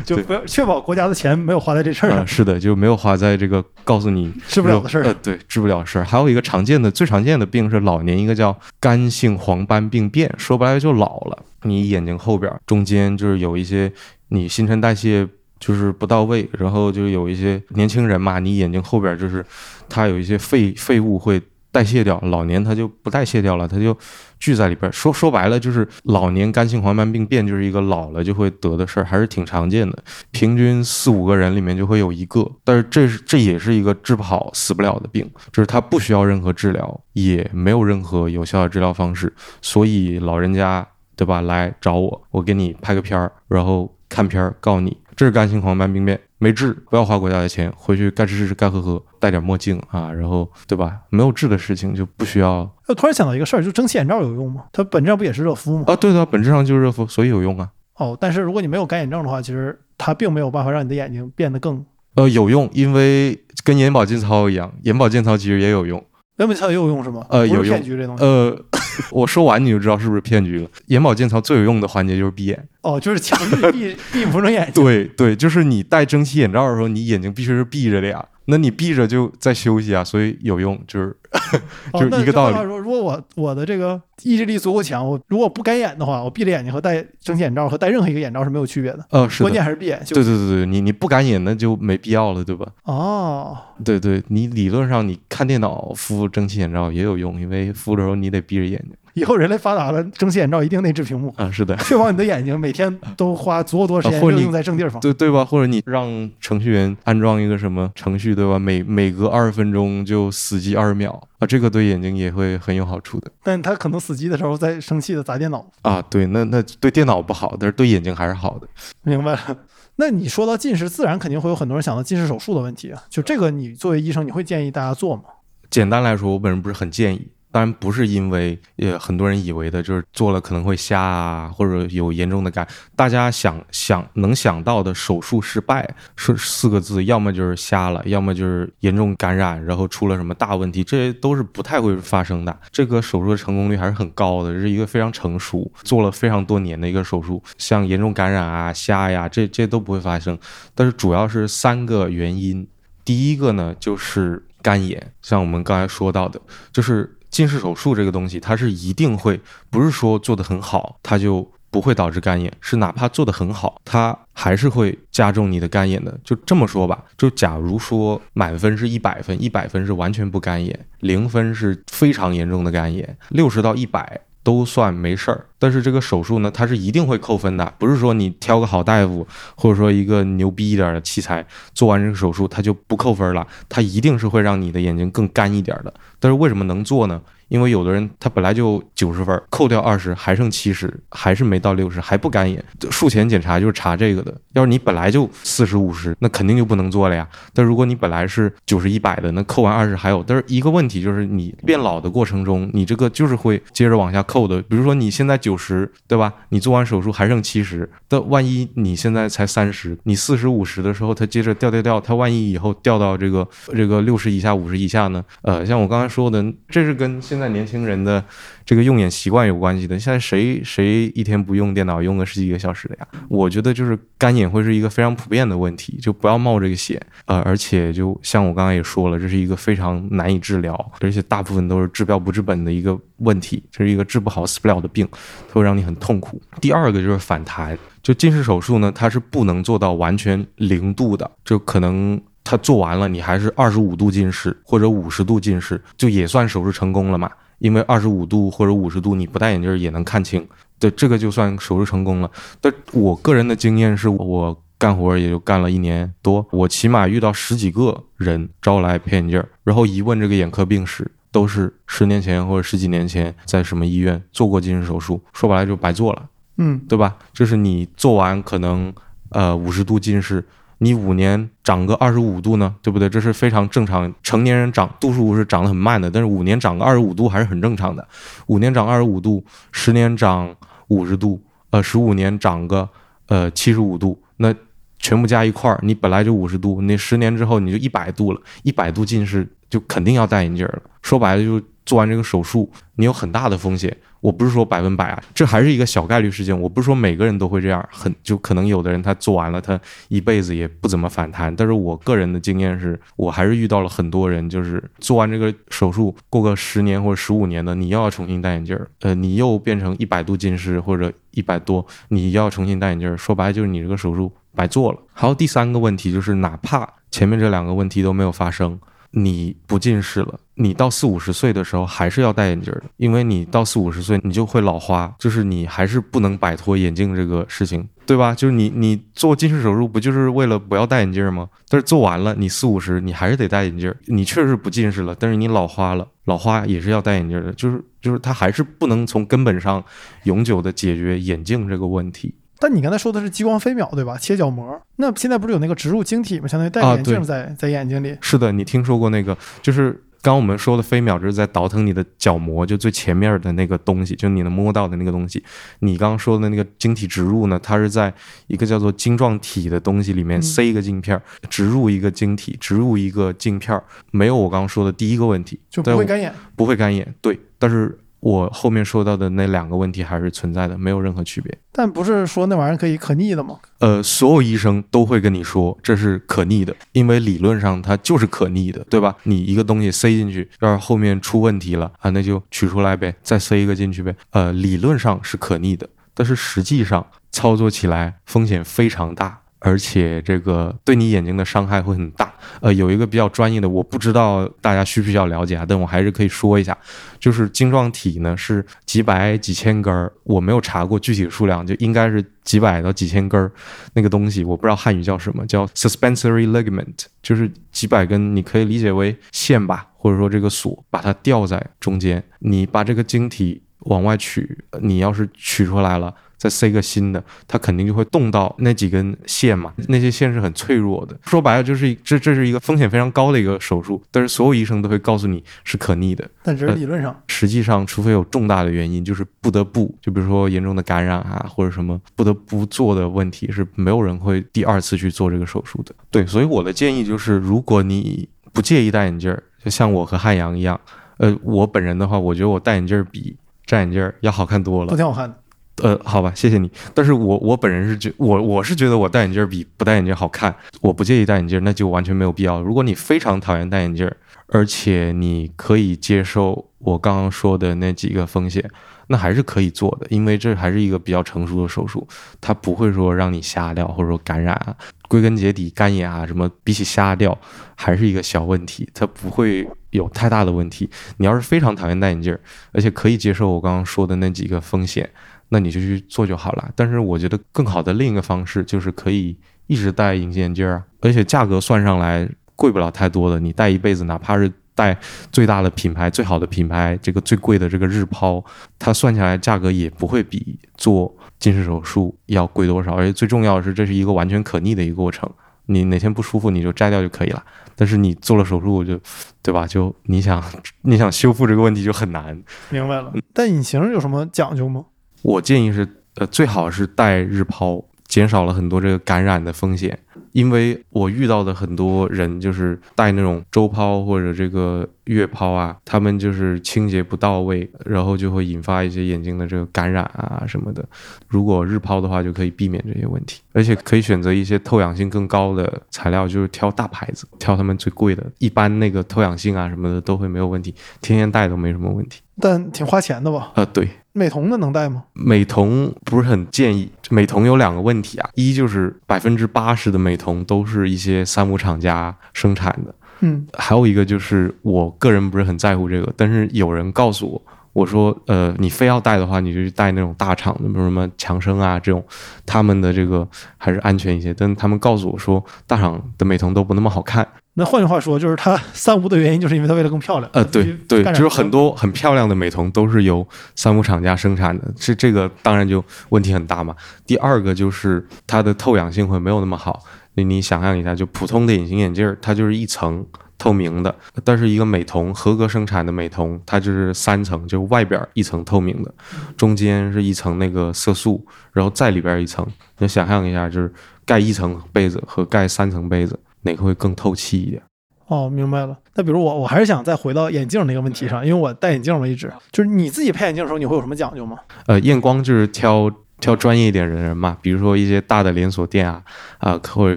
[0.04, 6.04] 就不要确保国家的钱没有花在这事儿啊、上，是的，就没有花在这个告诉你 治不了的事儿呃，对，治不了的事儿。
[6.04, 11.38] 还有一个常见的、最常见的病是老年一个叫干性黄斑病变，说白了就老了。
[11.62, 13.92] 你眼睛后边中间就是有一些
[14.30, 15.26] 你新陈代谢
[15.58, 19.44] 就是不到位，然后就是有一些年轻人嘛，你眼睛后边就是
[19.88, 21.42] 它有一些废废物会。
[21.72, 23.94] 代谢掉，老年它就不代谢掉了，它就
[24.40, 24.90] 聚在里边。
[24.90, 32.50] 说说白了就是老年肝性黄斑病变就是一个老了就会得的事儿，还是挺常见的，平均四五个人里面就会有一个。
[32.64, 46.18] 但是这是这也是一个治不好、死不了的病，就是它不需要任何治疗，也没有任何有效的治疗方式，所以老人家对吧来找我，我给你拍个片儿，然后看片儿告你这是肝性黄斑病变。
[46.38, 51.00] 没治，不要花国家的钱，回去该吃吃，该喝喝，戴点墨镜啊，然后对吧？
[51.08, 52.70] 没有治的事情就不需要。
[52.88, 54.64] 我突然想到一个事儿，就蒸汽眼罩有用吗？
[54.72, 55.84] 它本质上不也是热敷吗？
[55.86, 57.70] 啊，对的，本质上就是热敷，所以有用啊。
[57.96, 61.84] 哦，但是如果你没有干眼症的话，其实它并没有办法让你的眼睛变得更……
[62.16, 66.04] 呃，有用，因为跟眼保健操一样，眼保健操其实也有用。
[66.38, 67.24] 眼保健操也有用是吗？
[67.30, 67.64] 呃，有用。
[67.64, 68.24] 骗局这东西。
[68.24, 68.56] 呃，
[69.10, 70.68] 我说完你就知道是不是骗局了。
[70.86, 72.68] 眼保健操最有用的环节就是闭眼。
[72.82, 74.84] 哦，就是强制闭 闭不上眼睛。
[74.84, 78.24] 对对，就是你戴蒸汽眼罩的时候，你眼睛必须是闭着的呀。
[78.46, 81.16] 那你闭着就在休息啊，所以有用，就是
[81.92, 82.54] 就是一个道理。
[82.54, 89.04] 说，如果我我的这个意志力足够强，我如果不干眼的话，我闭着眼睛和戴蒸汽眼罩和戴任何一个眼罩是没有区别的。
[89.10, 90.00] 呃，是关键还是闭眼。
[90.08, 92.66] 对对对对，你你不干眼那就没必要了，对吧？
[92.84, 98.92] 哦，对对，你理论上你看电脑敷蒸汽眼罩也有用，因为敷的时候你得闭着眼睛。
[99.16, 105.42] 以后人类发达了，蒸汽眼罩一定内置屏幕啊，是的，确保你的眼睛每天都花足够多时间用在正地方，对对吧？
[105.42, 108.58] 或者你让程序员安装一个什么程序，对吧？
[108.58, 113.32] 每每隔二十分钟就死机二十秒啊，这个对眼睛也会很有好处的。
[113.42, 118.68] 但他可能死机的时候在生气的砸电脑啊，对，那那对电脑不好，但是对眼睛还是好的。
[119.02, 119.56] 明白了。
[119.96, 123.02] 那你说到近视，自然肯定会有很多人想到近视手术的问题啊。
[123.08, 125.22] 就这个，你作为医生，你会建议大家做吗？
[125.70, 127.28] 简单来说，我本人不是很建议。
[127.56, 132.68] 当然不是因为，也很多人以为的就是做了可能会瞎啊，或者有严重的感。
[132.94, 142.54] 大家想想能想到的手术失败是四个字，要么就是瞎了，要么就是严重感染，然后出了什么大问题，这些都是不太会发生的。
[142.70, 147.42] 这个手术的成功率还是很高的，这是一个非常成熟、做了非常多年的一个手术。
[147.56, 150.38] 像严重感染啊、瞎呀，这这都不会发生。
[150.74, 152.68] 但是主要是三个原因，
[153.02, 156.38] 第一个呢就是肝炎，像我们刚才说到的，
[156.70, 157.15] 就是。
[157.36, 166.18] 近视手术这个东西，它是一定会，不是说做的很好，它就不会导致干眼，是哪怕做的很好，它还是会加重你的干眼的。
[166.24, 174.18] 就这么说吧，就假如说满分是一百分，一百分是完全不干眼，零分是非常严重的干眼，六十到一百。
[174.46, 185.92] 都算没事儿，但是这个手术呢，它是一定会扣分的，不是说你挑个好大夫，或者说一个牛逼一点的器材做完这个手术，它就不扣分了，它一定是会让你的眼睛更干一点的。
[186.20, 187.20] 但是为什么能做呢？
[187.48, 192.64] 因为有的人他本来就九十分，扣掉二十还剩七十，还是没到六十，还不敢演。
[192.90, 194.34] 术前检查就是查这个的。
[194.54, 197.28] 要是你本来就四十五十，那肯定就不能做了呀。
[197.52, 200.24] 但如果你本来是九十一百的，那扣完二十还有。
[200.26, 204.60] 但是一个问题就是你变老的过程中，你这个就是会接着往下扣的。
[204.62, 206.32] 比如说你现在九十，对吧？
[206.48, 215.24] 你做完手术还剩七十，但万一你现在才三十，你四十五十的时候，它接着掉掉掉，它万一以后掉到这个这个六十以下、五十以下呢？
[215.42, 218.24] 呃，像我刚才说的，这是跟现现在年轻人的
[218.64, 219.98] 这个用眼习惯有关系的。
[219.98, 223.06] 现在谁谁一天不用电脑用个十几个小时的呀？
[223.28, 226.98] 我觉得就是干眼会是一个非常普遍的问题，就不要冒这个险。
[227.26, 235.06] 呃，而且就像我刚才也说了，这是一个非常难以治疗，而且大部分都是治标不治本的一个问题，这是一个治不好、死不了的病，
[235.48, 236.40] 它会让你很痛苦。
[236.58, 242.18] 第二个就是反弹，就近视手术呢，它是不能做到完全零度的，就可能。
[242.46, 247.28] 他做完了，你还是二十五度近视或者五十度近视，就也算手术成功了嘛？
[247.58, 250.46] 因为二十五度或者五十度，你不戴眼镜也能看清，
[250.78, 252.30] 对，这个就算手术成功了。
[252.60, 266.28] 但我个人的经验是，我干活也就干了一年多，我起码遇到十几个人招来配眼镜，然后一问这个眼科病史，都是十年前或者十几年前在什么医院做过近视手术，说白了就白做了，
[266.58, 267.16] 嗯，对吧？
[267.32, 268.92] 就是你做完可能
[269.30, 270.44] 呃五十度近视。
[270.78, 273.08] 你五年长个二十五度呢，对不对？
[273.08, 274.12] 这是非常正常。
[274.22, 278.06] 成年人长度数是长得很慢的，但是五年长个二十五度还是很正常的。
[278.46, 280.54] 五年长二十五度，十年长
[280.88, 282.88] 五十度，呃，十五年长个
[283.28, 284.54] 呃七十五度，那
[284.98, 290.82] 全部加一块儿，你本来就五十度，那十年之后你就一百度了，一百度近视就肯定要戴眼镜了。
[291.00, 293.96] 说白了，就做完这个手术，你有很大的风险。
[294.20, 296.58] 我不是说百分百啊，这还是一个小概率事件。
[296.60, 301.54] 我不是说每个人都会这样，很就可能有的人他做完了，他一辈子也不怎么反弹。
[301.54, 314.98] 但是我个人的经验是，我还是遇到了很多人，就是做完这个手术，过个十年或者十五年的，你又要重新戴眼镜儿，呃，你又变成一百度近视或者一百多，你要重新戴眼镜儿，说白了就是你这个手术白做了。
[315.12, 318.76] 还有第三个问题就是，哪怕前面这两个问题都没有发生，
[319.10, 328.34] 你不近视了，你到四五十岁的时候还是要戴眼镜的，因为你到四五十岁你就会老花，就是你还是不能摆脱眼镜这个事情，对吧？
[328.34, 331.48] 就是你你做近视手术不就是为了不要戴眼镜吗？
[331.68, 339.82] 但是做完了，你四五十你还是得戴眼镜，你确实不近视了，但是你老花了，老花也是要戴眼镜的，就是就是它还是不能从根本上
[340.24, 342.34] 永久的解决眼镜这个问题。
[342.58, 344.16] 但你刚才说的是激光飞秒对吧？
[344.18, 346.48] 切角膜，那现在不是有那个植入晶体吗？
[346.48, 348.16] 相当于戴啊眼镜对在、在眼睛里。
[348.20, 349.36] 是的，你听说过那个？
[349.60, 349.90] 就是
[350.22, 355.44] 刚刚我们说的飞秒，就是在倒腾你的角膜，就最前面的那个东西，就你能摸到的那个东西。
[355.80, 358.12] 你刚刚说的那个晶体植入呢，它是在
[358.48, 366.34] 一个叫做晶状体的东西里面嗯塞一个镜片儿，植入一个晶体，植入一个镜片，没有我刚刚说的第一个问题，就不会干眼。
[366.56, 367.14] 不会干眼。
[367.20, 371.58] 对，但是我后面说到的那两个问题还是存在的，没有任何区别。
[371.70, 373.58] 但不是说那玩意儿可以可逆的吗？
[373.78, 379.14] 呃，所有医生都会跟你说这是可逆的，因为理论上它就是可逆的，对吧？
[379.24, 384.14] 你一个东西塞进去，要是后面出问题了啊，那就取出来呗，再塞一个进去呗。
[384.30, 389.40] 呃，理论上是可逆的，但是实际上操作起来风险非常大。
[389.58, 392.32] 而且这个对你眼睛的伤害会很大。
[392.60, 396.76] 呃，有一个比较专业的，我不知道大家需不需要了解啊，但我还是可以说一下，
[397.18, 403.50] 就是晶状体呢是几百几千根儿，我没有查过具体数量，就应该是几百到几千根儿
[403.94, 416.14] 那个东西，我不知道汉语叫什么，叫 suspensory ligament，就是几百根，你可以理解为线吧，或者说这个锁，把它吊在中间，你把这个晶体往外取，你要是取出来了。
[416.38, 421.16] 再塞个新的，它肯定就会动到那几根线嘛，那些线是很脆弱的。
[421.24, 426.28] 说白了，就是这这是一个风险非常高的一个手术，但是所有医生都会告诉你是可逆的。
[426.42, 427.18] 但只是理论上。
[427.28, 435.94] 实际上，除非有重大的原因，就是不得不，就比如说严重的感染啊，或者什么不得不做的问题，是没有人会第二次去做这个手术的。
[436.10, 440.78] 对，所以我的建议就是，如果你不介意戴眼镜儿，就像我和汉阳一样，
[441.16, 444.96] 呃，我本人的话，我觉得我戴眼镜儿比摘眼镜儿要好看多了都。
[444.96, 445.36] 挺好看的。
[445.82, 446.70] 呃，好吧，谢谢你。
[446.94, 450.54] 但是我我本人是觉我我是觉得我戴眼镜比不戴眼镜好看。
[450.80, 452.62] 我不介意戴眼镜，那就完全没有必要。
[452.62, 454.10] 如果你非常讨厌戴眼镜，
[454.48, 458.64] 而且你可以接受我刚刚说的那几个风险，
[459.08, 462.06] 那还是可以做的，因为这还是一个比较成熟的手术，
[462.40, 464.74] 它不会说让你瞎掉或者说感染啊。
[465.08, 467.36] 归根结底，干眼啊什么，比起瞎掉
[467.76, 470.88] 还是一个小问题，它不会有太大的问题。
[471.18, 472.36] 你要是非常讨厌戴眼镜，
[472.72, 475.08] 而且可以接受我刚刚说的那几个风险。
[475.48, 476.70] 那你就去做就好了。
[476.74, 484.96] 但是我觉得更好的另一个方式就是可以一直戴隐形眼镜啊，而且价格算上来贵不了太多的，你戴一辈子，哪怕是戴
[485.32, 488.44] 最大的品牌、最好的品牌，这个最贵的这个日抛，
[488.78, 492.94] 它算下来价格也不会比做近视手术要贵多少。
[492.94, 495.28] 而且最重要的是，这是一个完全可逆的一个过程。
[495.68, 497.42] 你哪天不舒服你就摘掉就可以了，
[497.74, 499.00] 但是你做了手术就，
[499.42, 499.66] 对吧？
[499.66, 500.40] 就你想
[500.82, 502.40] 你想修复这个问题就很难。
[502.70, 503.12] 明白了。
[503.34, 504.84] 但隐形有什么讲究吗？
[505.26, 505.84] 我建议是，
[506.14, 509.98] 呃，最好是戴日抛，减少了很多这个感染的风险。
[510.30, 520.84] 因为我遇到的很多人就是戴那种周抛或者这个月抛啊，他们就是清洁不到位，然后就会引发一些眼睛的这个感染啊什么的。
[521.26, 532.20] 如果日抛的话，就可以避免这些问题，而且可以选择一些透氧性更高的材料，就是挑大牌子，挑他们最贵的，一般那个透氧性啊什么的都会没有问题，天天戴都没什么问题。
[532.38, 533.52] 但挺花钱的吧？
[533.54, 535.04] 呃，对，美瞳的能戴吗？
[535.12, 536.90] 美瞳不是很建议。
[537.10, 547.42] 美瞳有两个问题啊，一就是百分之八十的美瞳都是一些三无厂家生产的，嗯，还有一个就是我个人不是很在乎这个，但是有人告诉我，
[547.74, 552.02] 我说呃，你非要戴的话，你就去戴那种大厂的，比如什么强生啊这种，
[552.46, 554.32] 他们的这个还是安全一些。
[554.32, 557.28] 但他们告诉我说，大厂的美瞳都不那么好看。
[557.58, 560.30] 那换句话说，就是它 三无的原因，就是因为它为了更漂亮。
[560.34, 566.76] 呃，对对，就是很多很漂亮的美瞳都是由三无厂家生产的，这这个当然就问题很大嘛。
[567.06, 569.82] 第二个就是它的透氧性会没有那么好，
[570.14, 573.04] 你你想象一下，就普通的隐形眼镜儿，它就是一层
[573.38, 578.92] 透明的，但是一个美瞳合格生产的美瞳，它就是三层，就外边一层透明的，
[579.36, 582.46] 中间是一层那个色素，然后再里边一层，
[582.78, 583.72] 你想象一下，就是
[584.04, 587.62] 盖一层被子和盖三层被子，哪个会更透气一点？
[588.06, 588.78] 哦，明白了。
[588.94, 594.38] 那比如我，我还是想再回到眼镜那个问题上，因为我戴眼镜嘛，一直就是你自己配眼镜的时候，你会有什么讲究吗？
[594.66, 599.02] 呃，验光就是挑挑专业一点的人嘛，比如说一些大的连锁店啊，
[599.38, 599.96] 啊、或者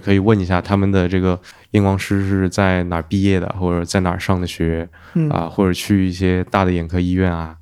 [0.04, 1.40] 可以问一下他们的这个
[1.72, 7.56] 验光师是在哪儿毕业的，或者在哪儿上的学嗯，啊，或者去一些大的眼科医院啊，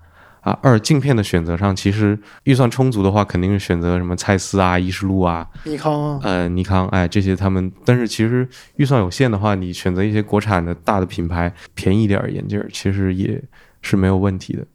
[0.48, 0.60] 啊。
[0.62, 7.72] 二镜片的选择上，其实预算充足的话，肯定是选择什么蔡司啊、依视路啊、尼康啊，呃尼康，哎这些他们。
[7.84, 13.41] 但是其实预算有限的话，你选择一些国产的大的品牌，便宜一点儿眼镜儿，其实也
[13.82, 14.66] 是没有问题的。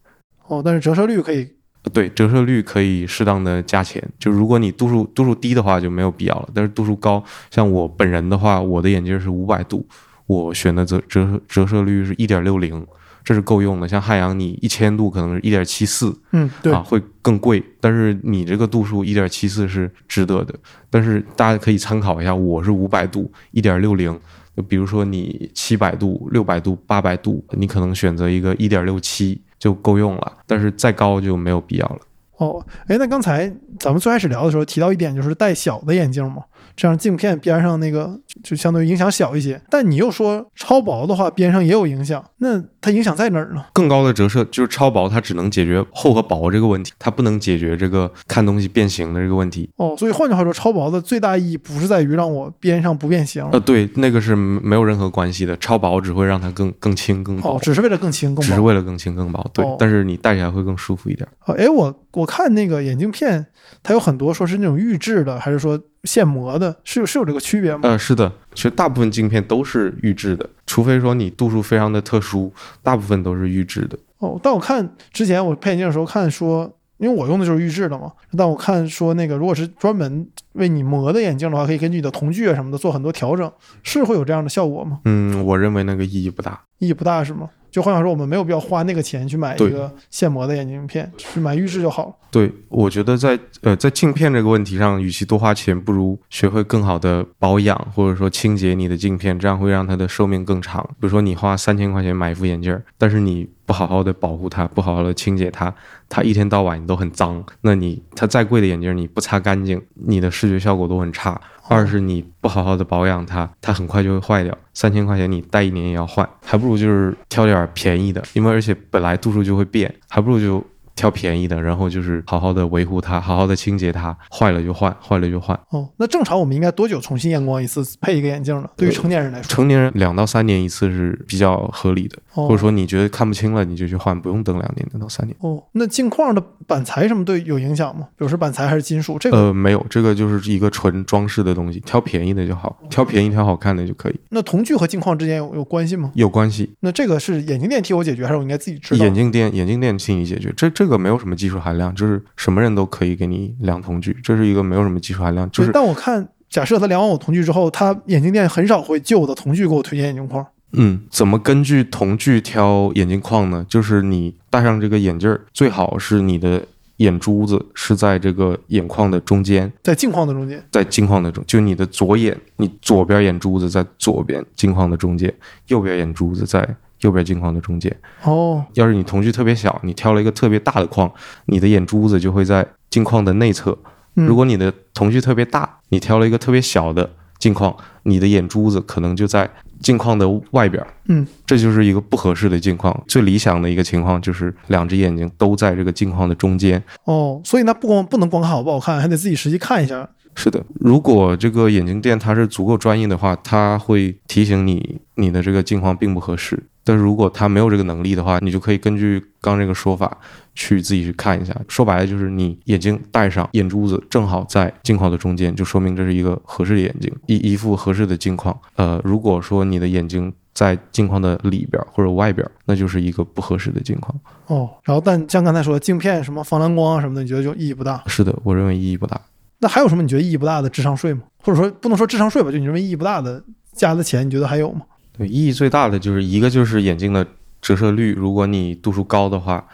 [0.49, 1.49] 哦，但是折射率可以，
[1.93, 4.03] 对，折射率可以适当的加钱。
[4.19, 6.49] 就如果你度数度数低的话，就没有必要了。
[6.55, 9.87] 但是度数高，像我本人的话，我的眼镜是五百度，
[10.27, 12.87] 我选的折折折射率是一点六零，
[13.25, 13.89] 这是够用的。
[13.89, 17.63] 像汉阳，你一千度可能是一点七四，嗯，对，啊，会更贵。
[17.81, 20.55] 但是你这个度数一点七四是值得的。
[20.91, 24.19] 但是大家可以参考一下，我是五百度，一点六零。
[24.55, 30.33] 就比如说你七百度、六百度、八百度，你可能选择一个一点六七就够用了。
[30.47, 31.99] 但是再高就没有必要了。
[32.37, 36.43] 哦，哎，那刚才咱们最开始聊的时候提到一点，就是戴小的眼镜嘛，
[36.83, 39.63] 这样镜片边上那个就相对于影响小一些。
[39.71, 43.65] 但你又说超薄的话，边上也有影响，那它影响在哪儿呢？
[43.73, 49.71] 更高的折射就是超薄，它只能解决厚和薄这个问题，它不能解决这个看东西变形的这个问题。
[49.77, 58.43] 哦，所以换句话说，超薄的最大意义不是在于让我边上不变形，呃，对，那个是没有任何关系的，超薄只会让它更更轻更薄，哦，只是为了更轻更薄。
[58.43, 59.49] 只是为了更轻更薄。
[59.55, 61.29] 对，哦但是你戴起来会更舒服一点。
[61.47, 63.47] 哦，哎，我我看那个眼镜片，
[63.85, 67.81] 它有很多说是那种预制的，还是说现磨的，是有是有这个区别吗？
[67.85, 73.99] 呃，是的，其实大部分镜片都是预制的，除非说你度数非常的特殊，大部分都是预制的。
[74.19, 83.51] 哦，但我看之前我配眼镜的时候看说，因为我用的就是预制的嘛，但我看说那个如果是专门为你磨的眼镜的话，可以根据你的瞳距啊什么的做很多调整，
[83.83, 85.01] 是会有这样的效果吗？
[85.05, 86.61] 嗯，我认为那个意义不大。
[86.79, 87.49] 意义不大是吗？
[87.73, 92.15] 就换句话说，我们没有必要花那个钱去买一个现磨的眼镜片，去买预制就好了。
[92.31, 100.83] 对，我觉得在呃在镜片这个问题上，与其多花钱，不如学会更好的保养，或者说清洁你的镜片，这样会让它的寿命更长。
[101.01, 105.75] 比如说你花三千块钱买一副眼镜儿，但是你不好好的保护它，不好好的清洁它，
[106.11, 111.41] 它一天到晚你都很脏，那你它再贵的眼镜儿你不擦干净，你的视觉效果都很差。
[111.73, 114.57] 二是你不好好的保养它，它很快就会坏掉。
[114.75, 120.65] 三千块钱你戴一年也要换，还不如就是挑点便宜的，因为而且本来度数就会变，还不如就
[120.95, 125.59] 挑便宜的，然后就是好好的维护它，好好的清洁它，坏了就换，坏了就换。
[125.71, 128.69] 哦，那正常我们应该多久重新验光一次配一个眼镜呢？
[128.77, 135.37] 对于成年人来说，成年人两到三年一次是比较合理的，哦或者说你觉得看不清了，你就去换，不用等两年，等到三年。
[135.41, 138.07] 哦，那镜框的板材什么对有影响吗？
[138.17, 139.19] 比如说板材还是金属？
[139.19, 146.11] 这个、呃，没有，这个就是一个纯装饰的东西，挑便宜的就好，挑便宜挑好看的就可以，那瞳距和镜框之间有有关系吗？
[146.15, 146.75] 有关系。
[146.81, 149.05] 那这个是眼镜店替我解决，还是我应该自己知道？
[149.05, 160.47] 眼镜店眼镜店替你解决，这这个没有什么技术含量，就是什么人都可以给你量瞳距，这是一个没有什么技术含量，就是但我看，假设他量完我瞳距之后，他眼镜店很少会就我的瞳距给我推荐眼镜框。
[160.73, 163.65] 嗯，怎么根据瞳距挑眼镜框呢？
[163.69, 166.65] 就是你戴上这个眼镜儿，最好是你的
[166.97, 175.33] 眼珠子是在这个眼眶的中间，在镜框的中间，在镜框的中，就你的左眼，你左边眼珠子在左边镜框的中间，
[175.67, 176.67] 右边眼珠子在
[177.03, 177.95] 右边镜框的中间。
[178.25, 181.11] 哦，要是你瞳距特别小，你挑了一个特别大的框，
[181.47, 183.77] 你的眼珠子就会在镜框的内侧。
[184.15, 189.49] 嗯如果你的瞳距特别大，你挑了一个特别小的镜框，你的眼珠子可能就在
[189.81, 190.87] 镜框的外边。
[191.09, 192.95] 嗯，这就是一个不合适的镜框。
[193.09, 196.83] 最理想的一个情况就是两只眼睛都在这个镜框的中间。
[197.05, 200.07] 哦，所以那不光不能光看好不好看，还得自己实际看一下。
[200.35, 206.63] 是的，如果这个眼镜店它是足够专业的话，它会提醒你你的这个镜框并不合适。
[206.85, 210.17] 但是如果他没有这个能力的话，你就可以根据刚这个说法
[210.55, 211.55] 去自己去看一下。
[211.69, 218.57] 说白了就是你眼镜戴上，眼珠子正好在镜框的中间，就说明这是一个合适的眼镜，一一副合适的镜框。
[218.77, 224.15] 呃，如果说你的眼睛在镜框的里边或者外边，那就是一个不合适的镜框。
[224.47, 228.03] 哦，然后但像刚才说的镜片什么防蓝光啊什么的，你觉得就意义不大？
[228.07, 229.21] 是的，我认为意义不大。
[229.61, 231.23] 那还有什么你觉得意义不大的智商税吗？
[231.39, 233.43] 或者说不能说智商税吧，就你认为意义不大的
[233.75, 234.83] 加的钱，你觉得还有吗？
[235.17, 237.27] 对，意义最大的就是一个就是眼镜的
[237.61, 239.67] 折射率，如果你度数高的话，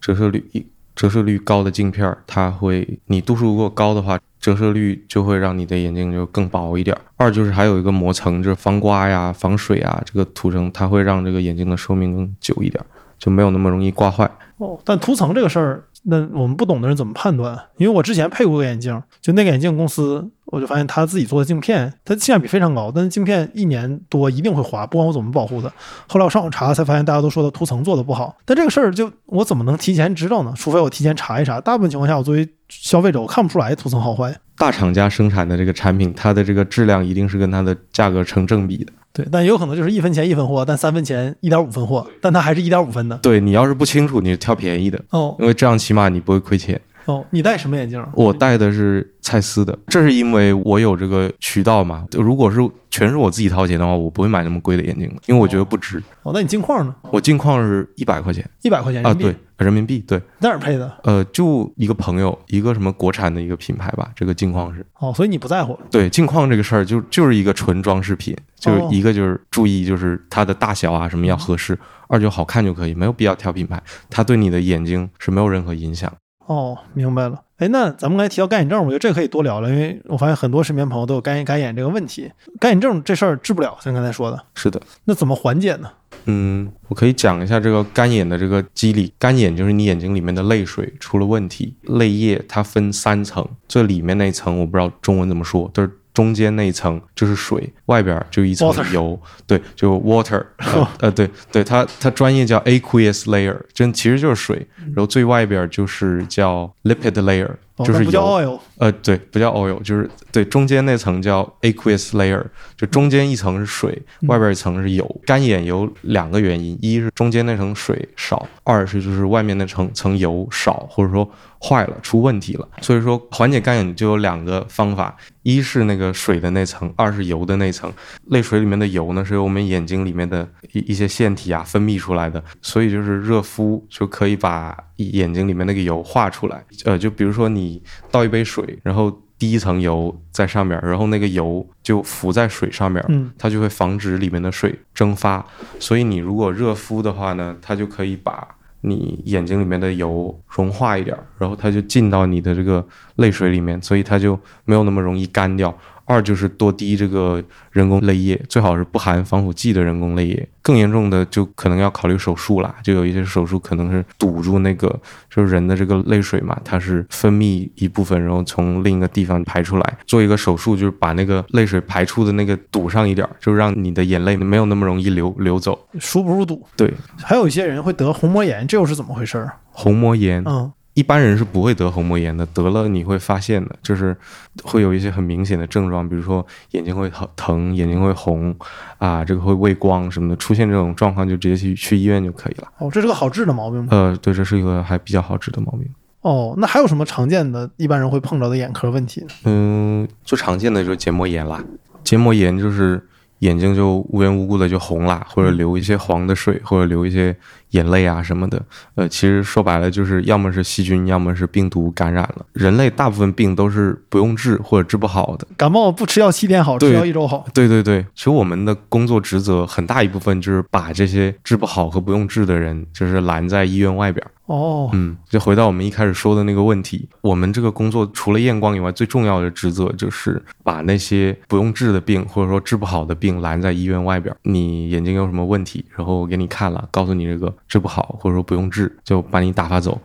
[0.00, 0.66] 折射率一
[0.96, 6.96] 折射率高的镜片，它会你度数如果高的话，折射率就会让你的眼镜就更薄一点。
[7.16, 12.82] 二就是还有一个膜层，就是防刮呀、防水啊，这个涂层它会让这个眼镜的寿命更久一点，
[13.18, 14.28] 就没有那么容易刮坏。
[14.56, 17.56] 哦，但涂层这个事儿，那我们不懂的人怎么判断？
[17.76, 25.70] 因为我之前配过个眼镜，就那个眼镜公司，我就发现他自己做的镜片，它性价比非常高，但是镜片一年多一定会花，不管我怎么保护它。
[26.08, 30.52] 后来我上网查才发现，大家都说的涂层做的不好，但这个事儿就我怎么能提前知道呢？
[30.56, 31.60] 除非我提前查一查。
[31.60, 34.34] 大部分情况下，我作为消费者，我看不出来涂层好坏。
[34.56, 38.92] 大厂家生产的这个产品，它的这个质量一定是跟它的价格成正比的。
[39.12, 43.16] 对，但也有可能就是一分钱一分货，但三分钱一点五分货，但它还是一点五分的。
[43.18, 46.80] 对你要是不清楚，你就挑便宜的哦因为这样起码你不会亏钱。
[47.08, 48.04] 哦，你戴什么眼镜？
[48.12, 52.04] 我戴的是蔡司的，这是因为我有这个渠道嘛。
[52.12, 56.02] 如果是全是我自己掏钱的话，我不会买那么贵的眼镜的，因为我觉得不值。
[56.22, 56.94] 哦，那你镜框呢？
[57.10, 60.20] 我镜框是一百块钱一百块钱啊，对，人民币对。
[60.40, 60.98] 哪儿配的？
[61.02, 65.78] 呃，就一个朋友，一个什么国产的一个品牌吧，这个镜框是哦，所以你不在乎。
[65.90, 71.78] 对镜框这个事儿，就就是一个纯装饰品，就一个就是注意就是它的大小啊什么要合适，
[72.08, 76.12] 二就好看就可以，没有必要挑品牌，它对你的眼睛是没有任何影响。
[76.48, 77.42] 哦，明白了。
[77.58, 82.30] 哎，那咱们刚才提到干眼症，我觉得这可以多聊聊，因为我发现很多身边朋友都有干眼干眼这个问题。
[82.58, 85.90] 干眼症这事儿治不了，像刚才说的，是的，那怎么缓解呢？
[86.24, 89.12] 嗯，我可以讲一下这个干眼的这个机理。
[89.18, 99.16] 干眼就是你眼睛里面的泪水出了问题，泪液它分三层，最里面那一层我不知道中文怎么说，就是中间那一层就是水，外边就一层油，
[99.46, 108.20] 对，就 water，呃呃，对对，它它专业叫 aqueous layer，真其实就是水，然后最外边就是叫 lipid layer，哦，就是油。
[108.20, 112.44] oil，呃，对，不叫 oil，就是对中间那层叫 aqueous layer，
[112.76, 114.28] 就中间一层是水，嗯。
[114.28, 115.20] 外边一层是油。
[115.24, 121.30] 干眼有两个原因，一是中间那层水少，二是就是外面那层层油少，或者说
[121.60, 122.68] 坏了出问题了。
[122.80, 127.92] 所以说缓解干眼就有两个方法，一是那个水的那层，二是油的那层。
[128.26, 136.64] 泪水里面的油呢，是由我们眼睛里面的一一些腺体啊分泌出来的，所以就是热敷就可以把眼睛里面那个油化出来。
[136.84, 145.44] 呃，就比如说你倒一杯水，然后滴一层油在上面，然后那个油就浮在水上面，嗯，它就会防止里面的水蒸发。
[145.78, 148.46] 所以你如果热敷的话呢，它就可以把
[148.80, 155.76] 你眼睛里面的油融化一点，然后它就进到你的这个泪水里面，所以它就没有那么容易干掉。
[156.08, 160.48] 二就是多滴这个人工泪液，最好是不含防腐剂的人工泪液。
[160.62, 164.88] 更严重的就可能要考虑手术啦，就有一些手术可能是堵住那个
[165.30, 169.98] 就是人的这个泪水嘛，它是分泌一部分，然后从另一个地方排出来。
[170.06, 175.78] 做一个手术就是把那个泪水排出的那个堵上一点儿，就让你的眼泪没有那么容易流流走。
[175.98, 176.66] 疏不入堵。
[176.76, 179.52] 对，还有一些人会得虹膜炎，这又是怎么回事儿？
[179.70, 184.16] 虹膜炎，嗯，一般人是不会得虹膜炎的，得了你会发现的，就是
[184.64, 188.52] 会有一些很明显的症状，比如说眼睛会疼、疼，眼睛会红，
[188.98, 192.66] 啊，这个会畏光什么的，出现这种状况就直接去去医院就可以了。
[192.78, 193.90] 哦，这是个好治的毛病吗？
[193.92, 195.88] 呃，对，这是一个还比较好治的毛病。
[196.22, 199.28] 哦，那还有什么常见的一般人会碰到的眼科问题呢？
[199.44, 201.62] 嗯，最常见的就是结膜炎啦。
[202.02, 203.00] 结膜炎就是
[203.38, 207.36] 眼睛就无缘无故的就红啦，或者流一些黄的水，或者流一些
[207.70, 208.62] 眼泪啊什么的。
[208.94, 212.46] 呃，其实说白了就是要么是细菌，要么是病毒感染了。
[212.52, 215.46] 人类大部分病都是不用治或者治不好的。
[215.56, 217.46] 感冒不吃药七天好，吃药一周好。
[217.52, 224.30] 对对对，其实我们的工作职责很大一部分就是把这些治不好和不用治的人，就是拦在医院外边儿。
[224.46, 234.38] 哦，嗯，就回到我们一开始说的那个问题，我们这个工作除了验光以外，最重要的职责就是把那些不用治的病，或者说治不好的病拦在医院外边儿。
[234.44, 240.00] 你眼睛有什么问题，然后我给你看了，告诉你这个治不好，或者说不用治，就把你打发走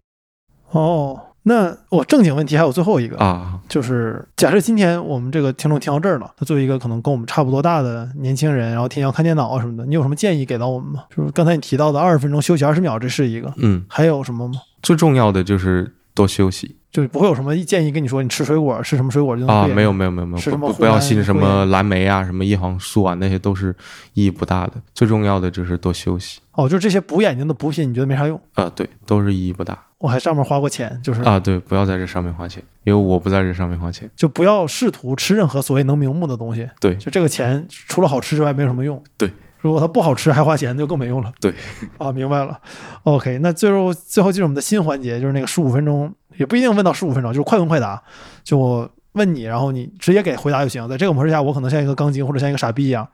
[0.72, 3.60] 哦，那我正经问题还有最后一个，啊。
[3.70, 11.06] 就是假设今天我们这个听众听到这儿了，他作为一个可能跟我们差不多大的年轻人，然后天天要看电脑啊什么的，你有什么建议给到我们吗？
[11.16, 14.56] 就是刚才你提到的二十分钟休息二十秒，这是一个，嗯，还有什么吗？
[14.82, 19.68] 最重要的就是多休息就是不会有什么建议跟你说你吃水果吃什么水果就能啊。
[19.68, 23.76] 没有没有没有没有，不不要信什么蓝莓啊、什么叶黄素啊，那些都是
[24.14, 24.74] 意义不大的。
[24.94, 28.40] 最重要的就是多休息哦，就是这些补眼睛的补品，你觉得没啥用？
[28.54, 31.40] 啊，对，都是意义不大我还上面花过钱，就是啊。
[31.40, 34.08] 对，不要在这上面花钱，因为我不在这上面花钱。
[34.16, 36.70] 就不要试图吃任何所谓能明目的东西。
[36.80, 39.02] 对就这个钱除了好吃之外没有什么用。
[39.18, 39.32] 对，
[39.62, 41.32] 如果它不好吃还花钱，就更没用了。
[41.40, 41.54] 对，
[41.98, 42.60] 啊，明白了。
[43.04, 48.02] OK，那最后最后进入我们的新环节，就是那个十五分钟，也不一定问到十五分钟，就是快问快答。
[48.44, 50.88] 就我问你，然后你直接给回答就行。
[50.88, 53.08] 在这个模式下，我可能像一个钢筋或者像一个傻逼一样，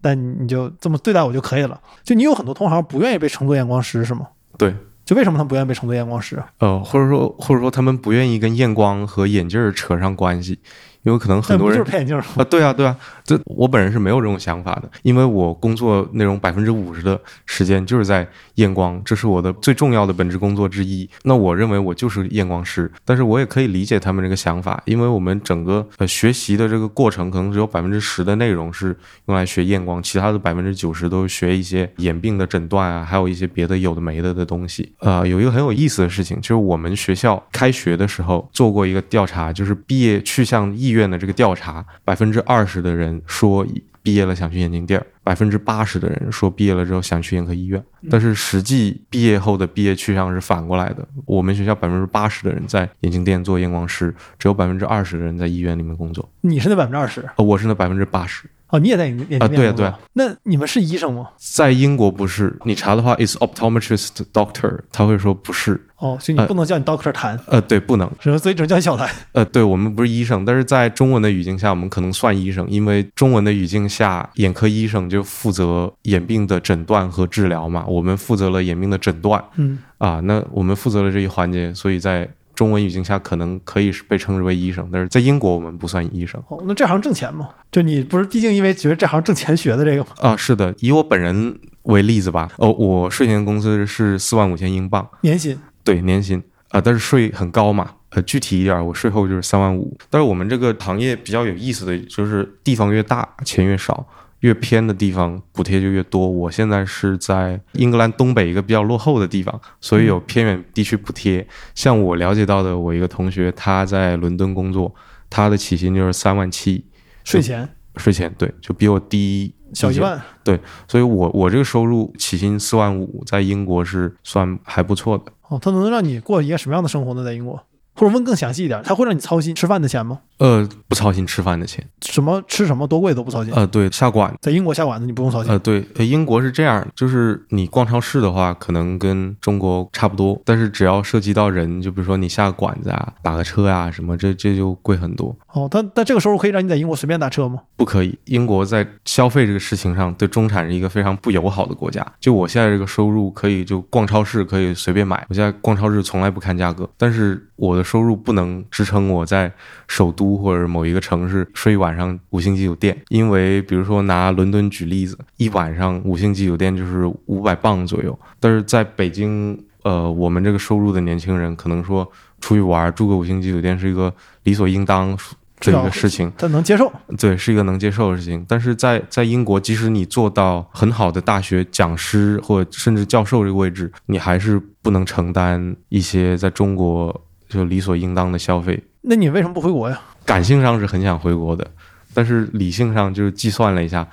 [0.00, 1.80] 但你你就这么对待我就可以了。
[2.02, 4.28] 就你有很多同行不愿意被称作验光师是吗？
[4.56, 6.46] 对，就为什么他们不愿意被称作验光师啊？
[6.58, 10.58] 呃，或者说或者说他们不愿意跟验光和眼镜儿扯上关系，
[11.04, 12.24] 因为可能很多人就是配眼镜吗？
[12.36, 18.26] 啊，对啊，对啊，这我本人是没有这种想法的，因为我工作内容百分之五十的时间就是在
[18.56, 21.08] 验光，这是我的最重要的本职工作之一。
[21.24, 28.96] 那我认为我就是验光师，但是我也可以理解他们这个想法，因为我们整个呃学习的这个过程，可能只有百分之十的内容是
[29.26, 34.92] 用来学验光，其他的百分之九十都是学一些眼病的诊断啊，还有一些别的有的没的的东西。
[35.00, 43.66] 呃，有一个很有意思的事情，就是我们学校开学的时候做过一个调查，就是毕业去向意愿的这个调查，百分之二十的人说
[44.02, 51.06] 毕业了想去眼镜店儿，百分之八十的人说毕业了之后想去眼科医院，但是实际毕业后的毕业去向是反过来的。
[51.24, 56.28] 我们学校百分之八十的人在眼镜店做验光师，只有百分之二十的人在医院里面工作。
[56.40, 58.48] 你是那百分之二十呃，我是那百分之八十。
[58.72, 61.28] 哦，你也在眼啊对啊对啊那你们是医生吗？
[61.36, 65.78] 在英国不是，你查的话，is optometrist doctor，他会说不是。
[65.98, 68.10] 哦，所以你不能叫你 doctor 谭，呃，对，不能。
[68.18, 69.06] 只能所以只能叫你小谭。
[69.32, 82.28] 呃，对我们不是医生，但是在中文的语境下，我们可能算医生，因为中文的语境下，眼科医生就负责眼病的诊断和治疗嘛，我们负责了眼病的诊断嗯，啊，那我们负责了这一环节，所以在
[82.62, 87.48] 中文语境下可能可以是被称之为医生，但是在英国我们不算医生哦，那这行挣钱吗？
[87.72, 90.10] 就你不是，毕竟因为觉得这行挣钱学的这个吗？
[90.20, 90.36] 啊。
[90.36, 97.90] 是的，以我本人为例子吧，哦，我税前工资是四万五千英镑，年薪对年薪啊、但是税很高嘛。
[98.10, 99.96] 呃，具体一点，我税后就是三万五。
[100.08, 104.06] 但是我们这个行业比较有意思的就是，地方越大钱越少，
[104.42, 106.28] 越偏的地方补贴就越多。
[106.28, 111.44] 我现在是在英格兰东北一个比较落后的地方，所以有偏远地区补贴。
[111.74, 114.94] 像我了解到的，我一个同学他在伦敦工作，
[115.30, 116.84] 他的起薪就是三万七，
[117.24, 125.32] 税前税前对，就比我低些小一万，对所以我我这个收入起薪四万五，在英国是算还不错的。
[125.48, 127.24] 哦，他能让你过一个什么样的生活呢？
[127.24, 127.62] 在英国，
[127.94, 130.20] 或者问更详细一点，他会让你操心吃饭的钱吗？
[130.38, 131.86] 呃，不操心吃饭的钱。
[132.00, 133.52] 什么吃什么多贵都不操心。
[133.54, 135.52] 呃，对，下馆在英国下馆子你不用操心。
[135.52, 145.36] 呃，对，呃英国是这样，就是你逛超市的话，可能跟中国差不多，但是只要涉及到人，就比如说你下馆子啊、打个车啊什么，这这就贵很多。
[145.52, 147.60] 哦，但但这个收入可以让你在英国随便打车吗？
[147.76, 152.04] 不可以，英国在消费这个事情上对中产是一个非常不友好的国家。
[152.18, 159.52] 就我现在这个收入，可以就逛超市可以随便买，我现在逛超市从来不看价格，但是我的收入不能支撑我在
[159.88, 172.10] 首都或者某一个城市睡一晚上五星级酒店，因为比如说拿伦敦举例子，一晚上五星级酒店就是五百磅左右，但是在北京，呃，我们这个收入的年轻人可能说
[172.40, 174.12] 出去玩住个五星级酒店是一个
[174.44, 175.16] 理所应当
[175.60, 176.32] 的一个事情。
[176.36, 176.92] 他能接受。
[177.18, 178.44] 对，是一个能接受的事情。
[178.48, 188.82] 但是在在英国，即使你做到很好的大学讲师或者甚至教授这个位置，你还是不能承担一些在中国就理所应当的消费。
[189.02, 190.00] 那你为什么不回国呀？
[190.24, 191.68] 感性上是很想回国的，
[192.14, 194.06] 但是理性上就是计算了一下，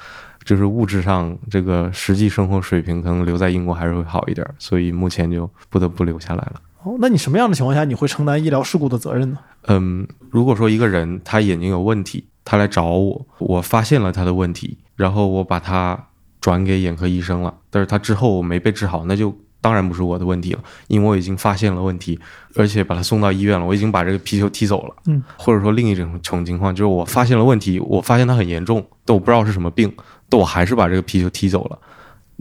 [0.43, 6.53] 就是物质上这个实际生活水平可能留在英国还是会好一点，所以目前就不得不留下来了。
[6.83, 9.37] 哦，那你什么样的情况下你会承担医疗事故的责任呢？
[9.67, 16.07] 嗯，如果说一个人他眼睛有问题，他来找我，我发现了他的问题，然后我把他
[16.41, 22.19] 转给眼科医生了，但是他之后没被治好，那就当然不是我的问题了，因为我已经发现了问题，
[22.55, 24.95] 而且把他送到医院了，我已经把这个皮球踢走了。
[25.07, 29.91] 嗯，或者说另一种穷情况就是我发现了问题，我发现它很严重，但我不知道是什么病，
[30.29, 31.77] 但我还是把这个皮球踢走了。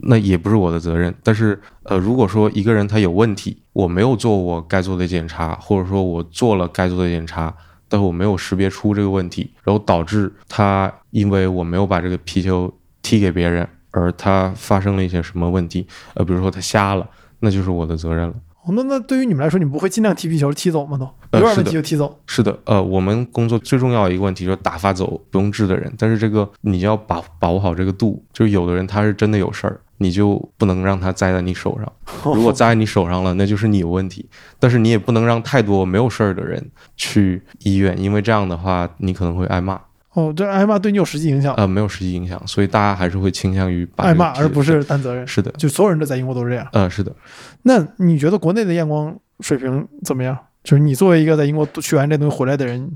[0.01, 7.53] 那也不是我的责任，但是，呃，如果说一个人他有问题，我没有做我该做的检查，或者说我做了该做的检查，
[7.89, 13.67] 但是我没有识别出这个问题，然后导致他因为我没有把这个皮球踢给别人，
[13.99, 17.07] 而他发生了一些什么问题，呃，比如说他瞎了，
[17.39, 18.33] 那就是我的责任了。
[18.63, 20.97] 哦，那那对于你们来说，你们不会尽量踢皮球踢走吗？
[20.97, 22.19] 都呃有点问题就踢走。
[22.27, 31.89] 是的，呃，我们工作最重要的一个问题就是打发走不用治的人，但是这个你要把把握好这个度，就是有的人他是真的有事儿，你就不能让他栽在你手上。
[32.35, 34.27] 如果栽在你手上了，那就是你有问题，
[34.59, 39.79] 但是你也不能让太多没有事儿的人去医院，因为这样的话你可能会挨骂，
[40.19, 45.25] 哦，这挨骂对你有实际影响，呃，没有实际影响，所以大家还是会倾向于把挨骂而不是担责任。
[45.25, 46.67] 是的，就所有人都在英国都是这样。
[46.73, 47.11] 呃，是的，
[47.63, 50.37] 那你觉得国内的验光水平怎么样？
[50.61, 52.91] 就是你作为一个在英国学完这东西回来的人，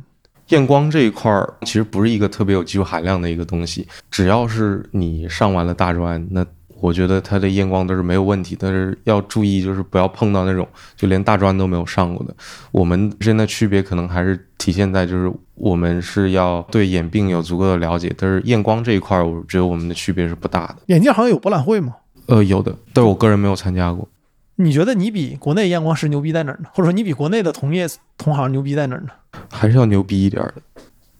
[0.49, 6.45] 验光这一块儿其实不是一个特别有技术含量的一个东西，只要是你上完了大专，那
[6.81, 10.67] 我觉得它的验光都是没有问题，但是要注意就是不要碰到那种
[10.97, 12.35] 就连大专都没有上过的。
[12.73, 20.77] 我们之间的区别可能还是体现在就是我们是要对眼病有足够的了解，但是验光这一块儿，我觉得我们的区别是不大的。
[20.87, 21.95] 眼镜行业有博览会吗？
[22.25, 24.07] 呃，有的，但是我个人没有参加过。
[24.55, 26.69] 你觉得你比国内验光师牛逼在哪儿呢？
[26.73, 27.87] 或者说你比国内的同业
[28.17, 29.09] 同行牛逼在哪儿呢？
[29.49, 30.72] 还是要牛逼一点儿的。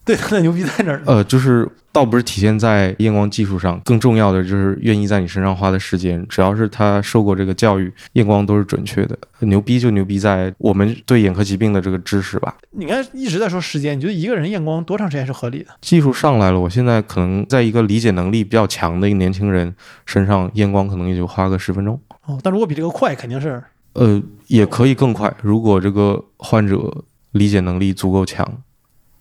[0.06, 1.01] 对，他的牛逼在哪儿？
[1.06, 6.26] 呃，就是倒不是体现在验光技术上，更重要的就是愿意在你身上花的时间。
[6.28, 9.18] 只要是他受过这个教育，验光都是准确的。
[9.39, 12.54] 牛逼就牛逼在我们对眼科疾病的这个知识吧。
[12.72, 15.70] 你看一直在说时间，你觉得一个人验光多长时间是合理的？
[15.80, 19.74] 技术上来了，我现在可能在一个理解能力比较强的一个年轻人
[20.06, 21.97] 身上验光，可能也就花个十分钟。
[22.26, 28.45] 哦，但如果比这个快，肯定是呃，也可以更快，如果这个患者理解能力足够强。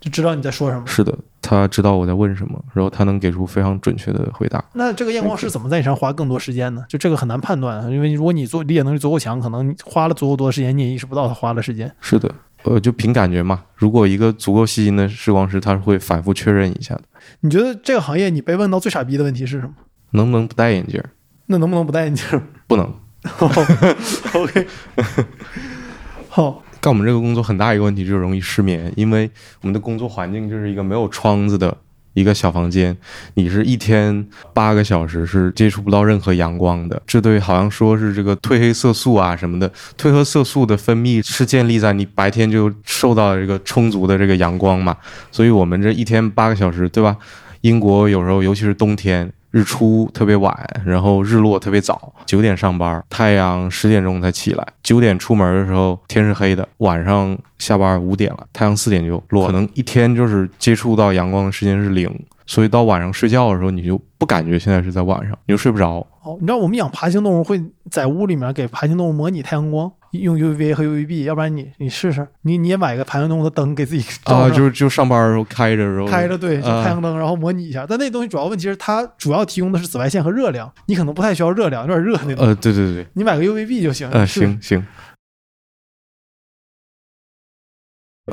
[0.02, 0.82] 就知道你在说什么。
[0.84, 4.62] 是的，他知道我在问什么，然后他能给出非常准确的回答。
[4.72, 6.84] 那这个验光师怎么在你身上花更多时间呢？
[6.88, 11.90] 就这个很难判断，啊因为如果你做理解能力足够强，可能你花了足够多的时间，你也意识不到他花了时间。
[12.00, 12.28] 是的，
[12.64, 13.62] 呃，就凭感觉嘛。
[13.76, 17.02] 如果一个足够细心的视光师，他是会反复确认一下的。
[17.40, 19.74] 你觉得这个行业你被问到最傻逼的问题是什么？
[20.10, 21.08] 能不能不戴眼镜儿？
[21.46, 22.24] 那能不能不戴眼镜
[22.66, 22.92] 不能。
[24.34, 24.66] OK，
[26.28, 29.30] 好，干我们这个工作很大一个问题就是容易失眠，因为
[29.60, 31.76] 我们的工作环境就是一个没有窗子的
[32.14, 32.96] 一个小房间，
[33.34, 37.00] 你是一天八个小时是接触不到任何阳光的。
[37.06, 44.96] 这对好像说是这个褪黑色素啊什么的，褪黑色素的分泌是建立在你白天就受到这个充足的这个阳光嘛，
[45.30, 47.16] 所以我们这一天八个小时，对吧？
[47.60, 49.32] 英国有时候尤其是冬天。
[49.52, 50.52] 日出特别晚，
[50.84, 62.10] 然后日落特别早，九点上班，太阳十点钟才起来，九点出门的时候天是黑的，晚上下班五点了，太阳四点就落，可能一天就是接触到阳光的时间是零，
[62.46, 66.06] 所以到晚上睡觉的时候你就不感觉现在是在晚上，你就睡不着。
[66.22, 67.60] 哦，你知道我们养爬行动物会
[67.90, 77.84] 在屋里面给爬行动物模拟太阳光，用 UVA 和 UVB，要不然你你试试，你你也买个爬行动物的灯给自己照啊，就是就上班的时候开着，然后开着对，就啊太阳灯，然后模拟一下。
[77.88, 82.46] 但那东西主要问题是它主要提供的是紫外线和热量，你可能不太需要热量，有点热那种。
[82.46, 84.08] 呃，对对对，你买个 UVB 就行。
[84.10, 84.84] 呃，行行。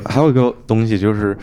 [0.04, 1.36] 还有一个东西就是，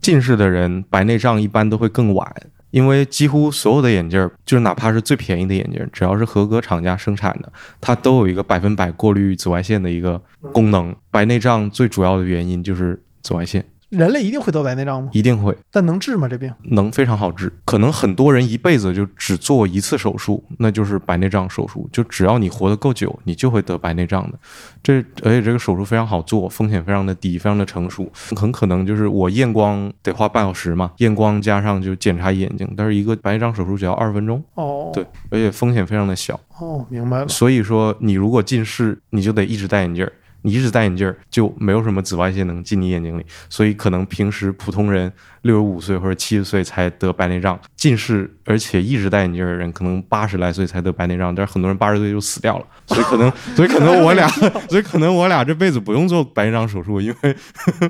[0.00, 2.30] 近视的人白内障一般都会更晚，
[2.70, 7.50] 因为几乎所有的眼镜，就是哪怕是最便宜的眼镜，只要是合格厂家生产的，
[7.80, 10.20] 它都有一个百分百过滤紫外线的一个
[10.52, 10.94] 功能。
[11.10, 13.64] 白内障最主要的原因就是紫外线，
[13.96, 15.10] 人类一定会得白内障吗？
[15.12, 16.28] 一定会但能治吗？
[16.28, 16.52] 这病？
[16.70, 17.52] 能非常好治。
[17.64, 21.88] 可能很多人一辈子就只做一次手术，那就是白内障手术。
[21.92, 24.38] 就只要你活得够久，你就会得白内障的。
[24.82, 28.10] 这而且这个手术非常好做，风险非常的低，非常的成熟。
[28.36, 36.38] 很可能就是我验光得花半小时嘛，验光加上就检查眼睛，但是一个白内障手术只要二十分钟，哦，对，而且风险非常的小。
[36.58, 37.28] 哦，明白了。
[37.28, 40.12] 所以说，你如果近视，你就得一直戴眼镜儿。
[40.44, 54.28] 你一直戴眼镜儿，就没有什么紫外线能进你眼睛里，所以可能平时普通人六十五岁或者七十岁才得白内障，近视而且一直戴眼镜儿的人，可能八十来岁才得白内障，但是很多人八十岁就死掉了， 所以可能，所以可能我俩，
[54.68, 57.36] 所以可能我俩这辈子不用做白内障手术，因为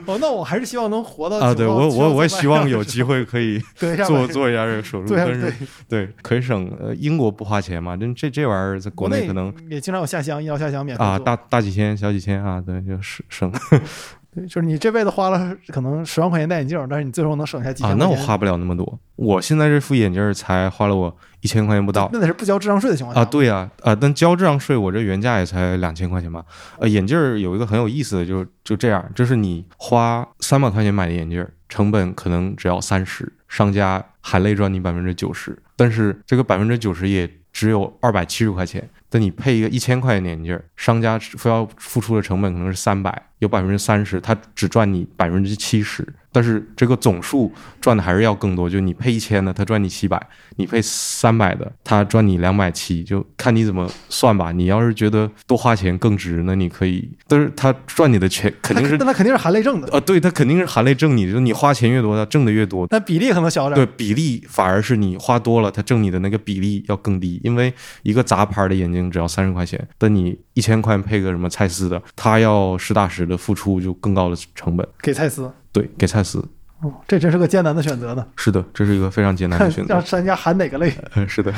[0.07, 3.61] 哦，那我还是希望能活到啊，对我我我也希望有机会会可以
[4.07, 5.52] 做做一下这个手术，对但是
[5.88, 9.52] 对，可以省，呃，英国不花钱嘛，这这这玩意儿在国内可能。
[9.70, 13.53] 也经常有下乡医疗下乡免费啊，大大几千、小几千啊，对，就省省
[14.34, 18.11] 对，就是你这辈子花了可能十万块钱戴眼镜，但是你最后能省下几千啊，块钱。
[18.16, 18.99] 那我花不了那么多。
[19.14, 26.45] 我现在这副眼镜儿才花了我一千块钱不到那得是不交智商税的情况下啊，对呀、啊，但交智商税，我这原价也才两千块钱吧。
[26.80, 38.90] 呃，眼镜儿有一个很有意思的，就就这样，就是你花三百块钱买的眼镜儿，成本可能只要三十，商家含泪赚你百分之九十，但是这个百分之九十也只有二百七十块钱。
[39.15, 48.68] 那你配一个一千块钱的眼镜，商家非要付出的成本可能是三百，有百分之三十，他只赚你百分之七十，但是这个总数赚的还是要更多。
[48.68, 50.18] 就你配一千的，他赚你七百；
[50.57, 54.51] 你配三百的，他赚你两百七，就看你怎么算吧。
[54.51, 62.86] 你要是觉得多花钱更值，那你可以，但是他赚你的钱肯定是那他肯定是含泪挣的，啊，对他肯定是含泪挣你，就是你花钱越多，他挣的越多。
[62.88, 63.74] 但比例可能小点。
[63.74, 67.72] 对，比例反而是你花多了，他挣你的那个比例要更低，因为
[68.03, 74.87] 一个杂牌的眼镜只要三十块钱，但你一千块配个什么蔡司的，他要实打实的付出就更高的成本。
[75.01, 76.39] 给蔡司，对，给蔡司，
[76.80, 78.26] 哦，这真是个艰难的选择呢。
[78.37, 80.05] 是的，这是一个非常艰难的选择让。
[80.05, 80.93] 商家含哪个泪？
[81.16, 81.53] 嗯是的，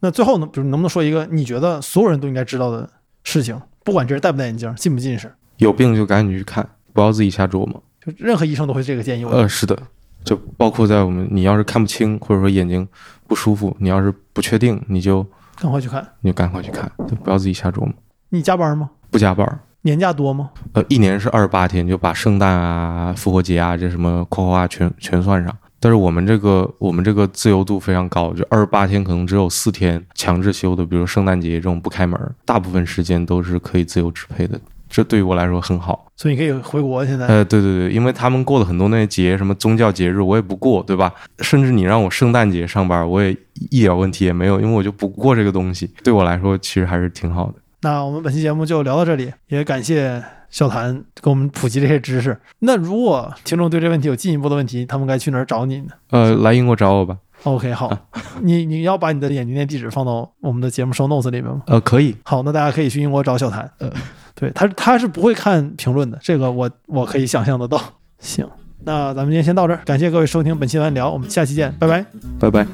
[0.00, 2.88] 那最后呢，就是能不能说一个你觉得所有人都应该知道的
[3.24, 3.60] 事情？
[3.84, 7.82] 不管这人戴不戴眼镜，近不近视，有病就赶紧去看，不要自己瞎琢磨。
[8.04, 9.30] 就任何医生都会这个建议我。
[9.30, 9.76] 呃，是的，
[10.24, 12.86] 就包括在我们，你要是看不清，或者说眼睛
[13.28, 15.24] 不舒服，你要是不确定，你就
[15.56, 16.06] 赶快去看。
[16.20, 17.92] 你就赶快去看，就不要自己瞎琢磨，
[18.30, 18.90] 你加班吗？
[19.10, 19.60] 不加班儿。
[19.86, 20.50] 年假多吗？
[20.72, 25.56] 呃，一年是二十八天，就把圣诞啊、复活节啊这什么括号啊全全算上。
[25.78, 34.58] 但是我们这个我们这个自由度非常高，就二十八天可能只有四天强制休的，比如圣诞节这种不开门儿，大部分时间都是可以自由支配的，
[34.88, 36.06] 这对于我来说很好。
[36.16, 37.26] 所以你可以回国现在。
[37.26, 41.12] 呃，对对对，因为他们过的很多那些节，什么宗教节日，我也不过，对吧？
[41.40, 43.36] 甚至你让我圣诞节上班，我也
[43.70, 45.88] 一点问题也没有，因为我就不过这个东西。
[46.02, 47.54] 对我来说，其实还是挺好的。
[47.86, 50.20] 那我们本期节目就聊到这里，也感谢
[50.50, 52.36] 小谭给我们普及这些知识。
[52.58, 57.16] 那如果听众对这问题有进一步的问题，他们该去哪儿找你呢呃，来英国找我吧。
[57.44, 57.96] ？OK，好，
[58.42, 61.62] 你你要把你的眼镜店地址放到我们的节目 show notes 里面吗？
[61.68, 62.16] 呃，可以。
[62.24, 63.70] 好，那大家可以去英国找小谭。
[63.78, 63.88] 呃，
[64.34, 67.80] 对他他是不会看评论的，这个我我可以想象得到。
[68.18, 68.44] 行，
[68.82, 72.04] 那咱们今天先到这儿，感谢各位收听本期晚聊，我们下期见，拜拜。
[72.40, 72.66] 拜拜。